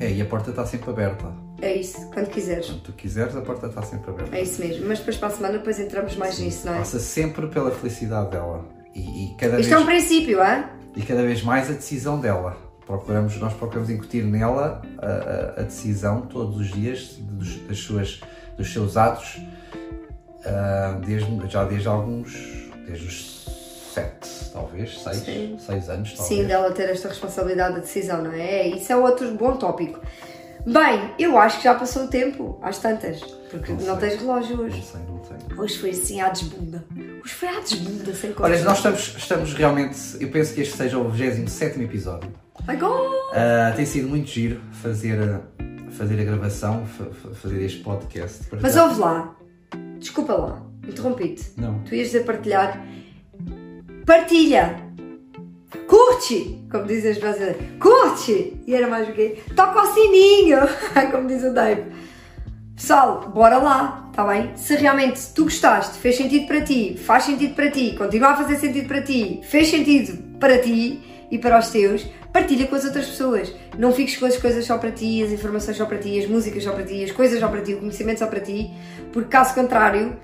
É, 0.00 0.10
e 0.10 0.20
a 0.20 0.24
porta 0.24 0.50
está 0.50 0.64
sempre 0.66 0.90
aberta. 0.90 1.32
É 1.60 1.76
isso, 1.76 2.10
quando 2.12 2.28
quiseres. 2.28 2.66
Quando 2.66 2.80
tu 2.80 2.92
quiseres, 2.92 3.36
a 3.36 3.42
porta 3.42 3.66
está 3.66 3.82
sempre 3.82 4.10
aberta. 4.10 4.36
É 4.36 4.42
isso 4.42 4.60
mesmo, 4.60 4.88
mas 4.88 4.98
depois 4.98 5.16
para 5.16 5.28
a 5.28 5.30
semana 5.30 5.58
depois 5.58 5.78
entramos 5.78 6.16
mais 6.16 6.34
Sim. 6.34 6.46
nisso, 6.46 6.66
não 6.66 6.74
é? 6.74 6.78
Passa 6.78 6.98
sempre 6.98 7.46
pela 7.48 7.70
felicidade 7.70 8.30
dela. 8.30 8.66
E, 8.94 9.26
e 9.26 9.36
cada 9.36 9.60
Isto 9.60 9.68
vez... 9.68 9.72
é 9.72 9.78
um 9.78 9.86
princípio, 9.86 10.42
é? 10.42 10.68
E 10.96 11.02
cada 11.02 11.22
vez 11.22 11.42
mais 11.42 11.70
a 11.70 11.74
decisão 11.74 12.18
dela. 12.18 12.56
Procuramos, 12.84 13.36
nós 13.38 13.52
procuramos 13.52 13.90
incutir 13.90 14.24
nela 14.24 14.82
a, 14.98 15.06
a, 15.06 15.60
a 15.60 15.62
decisão 15.62 16.22
todos 16.22 16.56
os 16.56 16.72
dias 16.72 17.16
dos, 17.20 17.58
das 17.60 17.78
suas, 17.78 18.20
dos 18.56 18.72
seus 18.72 18.96
atos 18.96 19.38
uh, 20.46 21.00
desde, 21.00 21.48
já 21.48 21.64
desde 21.64 21.88
alguns, 21.88 22.32
desde 22.86 23.06
os 23.06 23.42
sete, 23.92 24.28
talvez, 24.52 24.98
seis, 25.02 25.18
Sim. 25.18 25.56
seis 25.58 25.88
anos, 25.88 26.14
talvez. 26.14 26.28
Sim, 26.40 26.46
dela 26.46 26.70
ter 26.72 26.88
esta 26.88 27.08
responsabilidade 27.08 27.74
da 27.74 27.80
decisão, 27.80 28.22
não 28.22 28.32
é? 28.32 28.68
Isso 28.68 28.92
é 28.92 28.96
outro 28.96 29.30
bom 29.34 29.56
tópico. 29.56 30.00
Bem, 30.64 31.10
eu 31.18 31.36
acho 31.38 31.58
que 31.58 31.64
já 31.64 31.74
passou 31.74 32.04
o 32.04 32.08
tempo, 32.08 32.58
às 32.62 32.78
tantas, 32.78 33.20
porque 33.50 33.72
não, 33.72 33.80
não 33.80 33.96
tens 33.96 34.14
relógio 34.20 34.60
hoje. 34.60 34.76
Não 34.76 34.82
sei, 34.84 35.00
não 35.08 35.18
tenho. 35.18 35.60
Hoje 35.60 35.78
foi 35.78 35.90
assim 35.90 36.20
à 36.20 36.28
desbunda. 36.28 36.84
Hoje 37.22 37.34
foi 37.34 37.48
à 37.48 37.60
desbunda, 37.60 38.14
sem 38.14 38.32
coisa. 38.32 38.54
Olha, 38.54 38.64
nós 38.64 38.76
estamos, 38.78 39.14
estamos 39.18 39.54
realmente, 39.54 39.98
eu 40.20 40.30
penso 40.30 40.54
que 40.54 40.60
este 40.60 40.76
seja 40.76 40.98
o 40.98 41.08
27 41.08 41.82
episódio. 41.82 42.32
God! 42.78 43.12
Uh, 43.32 43.76
tem 43.76 43.84
sido 43.84 44.08
muito 44.08 44.28
giro 44.28 44.60
fazer, 44.70 45.40
fazer 45.90 46.20
a 46.20 46.24
gravação, 46.24 46.86
fazer 47.34 47.60
este 47.62 47.80
podcast. 47.80 48.44
Mas 48.60 48.76
ouve 48.76 49.00
lá, 49.00 49.34
Desculpa 50.02 50.34
lá, 50.34 50.60
interrompi-te. 50.86 51.52
Não. 51.56 51.78
Tu 51.84 51.94
ias 51.94 52.08
dizer 52.08 52.24
partilhar. 52.24 52.84
Partilha! 54.04 54.76
Curte! 55.86 56.66
Como 56.68 56.86
dizem 56.86 57.12
os 57.12 57.18
brasileiros. 57.18 57.62
Curte! 57.78 58.60
E 58.66 58.74
era 58.74 58.88
mais 58.88 59.08
o 59.08 59.12
quê? 59.12 59.38
Toca 59.54 59.80
o 59.80 59.94
sininho! 59.94 60.58
Como 61.12 61.28
diz 61.28 61.44
o 61.44 61.54
Dave. 61.54 61.84
Pessoal, 62.74 63.30
bora 63.32 63.58
lá, 63.58 64.08
está 64.10 64.26
bem? 64.26 64.50
Se 64.56 64.74
realmente 64.74 65.20
tu 65.36 65.44
gostaste, 65.44 65.96
fez 65.98 66.16
sentido 66.16 66.48
para 66.48 66.62
ti, 66.62 66.96
faz 66.98 67.22
sentido 67.22 67.54
para 67.54 67.70
ti, 67.70 67.94
continua 67.96 68.30
a 68.30 68.36
fazer 68.36 68.56
sentido 68.56 68.88
para 68.88 69.02
ti, 69.02 69.40
fez 69.44 69.68
sentido 69.68 70.38
para 70.40 70.58
ti 70.58 71.00
e 71.32 71.38
para 71.38 71.58
os 71.58 71.70
teus, 71.70 72.06
partilha 72.30 72.66
com 72.66 72.76
as 72.76 72.84
outras 72.84 73.06
pessoas. 73.06 73.54
Não 73.78 73.90
fiques 73.90 74.18
com 74.18 74.26
as 74.26 74.36
coisas 74.36 74.66
só 74.66 74.76
para 74.76 74.90
ti, 74.90 75.24
as 75.24 75.32
informações 75.32 75.78
só 75.78 75.86
para 75.86 75.96
ti, 75.96 76.20
as 76.20 76.28
músicas 76.28 76.62
só 76.62 76.72
para 76.72 76.84
ti, 76.84 77.02
as 77.02 77.10
coisas 77.10 77.40
só 77.40 77.48
para 77.48 77.62
ti, 77.62 77.72
o 77.72 77.78
conhecimento 77.78 78.18
só 78.18 78.26
para 78.26 78.40
ti, 78.40 78.70
porque 79.10 79.30
caso 79.30 79.54
contrário, 79.54 80.14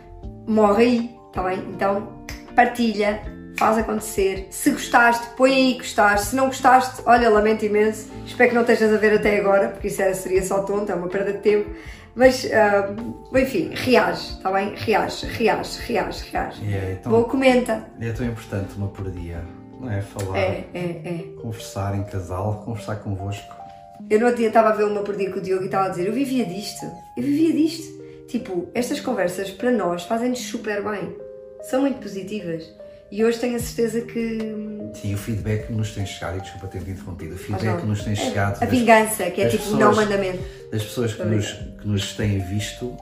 morre 0.47 0.85
aí, 0.85 1.17
está 1.29 1.43
bem? 1.43 1.65
Então, 1.71 2.13
partilha, 2.55 3.23
faz 3.57 3.79
acontecer. 3.79 4.49
Se 4.51 4.71
gostaste, 4.71 5.29
põe 5.35 5.55
aí 5.55 5.73
que 5.73 5.79
gostaste. 5.79 6.27
Se 6.27 6.37
não 6.37 6.49
gostaste, 6.49 7.01
olha, 7.07 7.31
lamento 7.31 7.65
imenso. 7.65 8.11
Espero 8.27 8.51
que 8.51 8.55
não 8.55 8.63
estejas 8.63 8.93
a 8.93 8.99
ver 8.99 9.15
até 9.15 9.41
agora, 9.41 9.69
porque 9.69 9.89
isso 9.89 10.03
seria 10.15 10.45
só 10.45 10.63
tonto, 10.63 10.93
é 10.93 10.95
uma 10.95 11.09
perda 11.09 11.33
de 11.33 11.39
tempo. 11.39 11.71
Mas, 12.15 12.45
uh, 12.45 13.39
enfim, 13.39 13.71
reage, 13.73 14.33
está 14.33 14.53
bem? 14.53 14.75
Reage, 14.75 15.25
reage, 15.25 15.79
reage, 15.87 16.31
reage. 16.31 16.75
É, 16.75 16.99
então, 17.01 17.13
Bom, 17.13 17.25
comenta. 17.25 17.87
É 17.99 18.13
tão 18.13 18.27
importante 18.27 18.75
uma 18.77 18.89
por 18.89 19.11
dia, 19.11 19.43
não 19.81 19.91
é? 19.91 20.01
Falar, 20.03 20.39
É, 20.39 20.65
é, 20.75 20.79
é. 20.81 21.25
conversar 21.41 21.97
em 21.97 22.05
casal, 22.05 22.63
conversar 22.65 22.97
convosco. 22.97 23.55
Eu 24.09 24.19
no 24.21 24.27
outro 24.27 24.39
dia 24.41 24.49
estava 24.49 24.69
a 24.71 24.73
ver 24.73 24.85
uma 24.85 25.03
por 25.03 25.17
dia 25.17 25.31
com 25.31 25.39
o 25.39 25.43
Diogo 25.43 25.63
e 25.63 25.67
estava 25.67 25.87
a 25.87 25.89
dizer: 25.91 26.07
Eu 26.07 26.13
vivia 26.13 26.45
disto, 26.47 26.85
eu 27.17 27.23
vivia 27.23 27.53
disto. 27.53 27.99
Tipo, 28.29 28.69
estas 28.75 29.01
conversas 29.01 29.51
para 29.51 29.71
nós 29.71 30.03
fazem-nos 30.05 30.41
super 30.41 30.83
bem, 30.83 31.17
são 31.63 31.81
muito 31.83 31.99
positivas. 31.99 32.63
E 33.11 33.25
hoje 33.25 33.39
tenho 33.39 33.57
a 33.57 33.59
certeza 33.59 34.03
que. 34.03 34.39
Sim, 34.95 35.15
o 35.15 35.19
feedback 35.19 35.67
que 35.67 35.73
nos 35.73 35.93
tem 35.95 36.05
chegado, 36.05 36.37
e 36.39 36.41
desculpa 36.43 36.67
ter-te 36.69 36.91
interrompido, 36.91 37.35
o 37.35 37.39
feedback 37.39 37.81
que 37.81 37.87
nos 37.87 38.05
tem 38.05 38.15
chegado 38.15 38.57
A 38.57 38.61
das- 38.67 38.71
vingança, 38.71 39.31
que 39.31 39.41
é 39.41 39.49
tipo 39.49 39.63
pessoas- 39.65 39.81
não 39.81 39.95
mandamento. 39.97 40.43
das 40.71 40.83
pessoas 40.83 41.15
que 41.15 41.25
nos, 41.25 41.53
que 41.53 41.89
nos 41.89 42.13
têm 42.15 42.39
visto, 42.41 42.95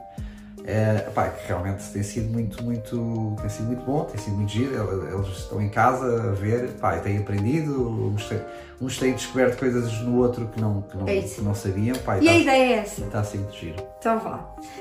é, 0.66 0.94
pá, 1.14 1.28
que 1.28 1.46
realmente 1.46 1.84
tem 1.92 2.02
sido 2.02 2.32
muito, 2.32 2.62
muito, 2.62 3.36
tem 3.40 3.48
sido 3.48 3.66
muito 3.66 3.84
bom, 3.84 4.04
tem 4.04 4.18
sido 4.20 4.34
muito 4.36 4.50
giro. 4.50 4.74
El- 4.74 5.14
Eles 5.18 5.28
estão 5.38 5.62
em 5.62 5.68
casa 5.68 6.30
a 6.30 6.32
ver, 6.32 6.70
pá, 6.80 6.96
e 6.96 7.00
têm 7.00 7.18
aprendido, 7.18 7.88
uns 8.14 8.24
têm, 8.28 8.40
uns 8.80 8.98
têm 8.98 9.12
descoberto 9.12 9.58
coisas 9.58 9.92
no 10.02 10.18
outro 10.18 10.48
que 10.52 10.60
não, 10.60 10.82
que 10.82 10.96
não, 10.96 11.06
É 11.08 11.20
que 11.20 11.40
não 11.40 11.54
sabiam, 11.54 11.96
pá, 11.98 12.18
E 12.18 12.28
a 12.28 12.32
está, 12.38 12.52
ideia 12.52 12.74
é 12.74 12.78
essa. 12.78 13.00
está 13.04 13.20
a 13.20 13.24
ser 13.24 13.38
muito 13.38 13.56
giro. 13.56 13.76
Então 13.98 14.18
vá. 14.18 14.40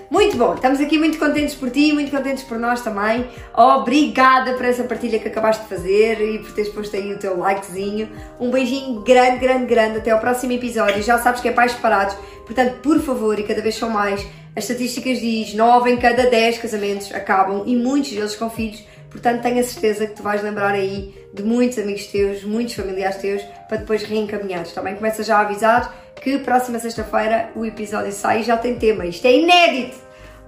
Muito 0.09 0.37
bom, 0.37 0.53
estamos 0.55 0.79
aqui 0.79 0.97
muito 0.97 1.17
contentes 1.19 1.53
por 1.55 1.69
ti, 1.69 1.93
muito 1.93 2.09
contentes 2.11 2.43
por 2.43 2.57
nós 2.57 2.81
também. 2.81 3.27
Obrigada 3.55 4.53
por 4.53 4.65
essa 4.65 4.83
partilha 4.83 5.19
que 5.19 5.27
acabaste 5.27 5.63
de 5.63 5.69
fazer 5.69 6.19
e 6.21 6.39
por 6.39 6.51
teres 6.53 6.71
posto 6.71 6.95
aí 6.95 7.13
o 7.13 7.19
teu 7.19 7.37
likezinho. 7.37 8.09
Um 8.39 8.49
beijinho 8.51 9.01
grande, 9.01 9.39
grande, 9.39 9.65
grande. 9.65 9.97
Até 9.97 10.11
ao 10.11 10.19
próximo 10.19 10.51
episódio. 10.53 11.01
Já 11.03 11.17
sabes 11.19 11.41
que 11.41 11.47
é 11.47 11.51
pais 11.51 11.71
separados, 11.73 12.15
portanto, 12.45 12.79
por 12.81 12.99
favor, 13.01 13.37
e 13.39 13.43
cada 13.43 13.61
vez 13.61 13.75
são 13.75 13.89
mais, 13.89 14.25
as 14.55 14.63
estatísticas 14.63 15.19
diz 15.19 15.53
9 15.53 15.91
em 15.91 15.97
cada 15.97 16.29
10 16.29 16.59
casamentos 16.59 17.13
acabam 17.13 17.63
e 17.65 17.75
muitos 17.75 18.11
deles 18.11 18.35
com 18.35 18.49
filhos. 18.49 18.83
Portanto, 19.09 19.41
tenho 19.41 19.59
a 19.59 19.63
certeza 19.63 20.07
que 20.07 20.13
tu 20.13 20.23
vais 20.23 20.41
lembrar 20.43 20.73
aí 20.73 21.13
de 21.33 21.43
muitos 21.43 21.77
amigos 21.77 22.07
teus, 22.07 22.43
muitos 22.43 22.73
familiares 22.75 23.17
teus, 23.17 23.41
para 23.67 23.77
depois 23.77 24.03
reencaminhares. 24.03 24.73
Também 24.73 24.95
começa 24.95 25.23
já 25.23 25.37
a 25.37 25.41
avisar 25.41 25.93
que 26.21 26.39
próxima 26.39 26.79
sexta-feira 26.79 27.49
o 27.55 27.65
episódio 27.65 28.11
sai 28.11 28.41
e 28.41 28.43
já 28.43 28.57
tem 28.57 28.75
tema. 28.77 29.05
Isto 29.05 29.25
é 29.27 29.33
inédito! 29.33 29.97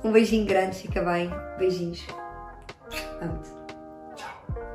Um 0.03 0.11
beijinho 0.11 0.45
grande, 0.45 0.77
fica 0.77 1.01
bem. 1.01 1.31
Beijinhos. 1.57 2.05
Amo-te. 3.21 3.49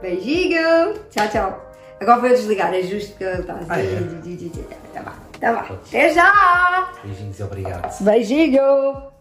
Beijinho! 0.01 0.95
Tchau, 1.11 1.29
tchau. 1.29 1.73
Agora 2.01 2.21
vou 2.21 2.29
desligar, 2.31 2.75
é 2.75 2.83
justo 2.83 3.17
que 3.17 3.25
Ah, 3.25 3.79
é? 3.81 4.77
Tá 4.93 5.03
bom, 5.03 5.13
tá 5.39 5.53
bom. 5.53 5.75
Até 5.87 6.13
já! 6.13 6.93
Beijinhos 7.05 7.39
e 7.39 7.43
obrigado. 7.43 8.03
Beijinho! 8.03 9.12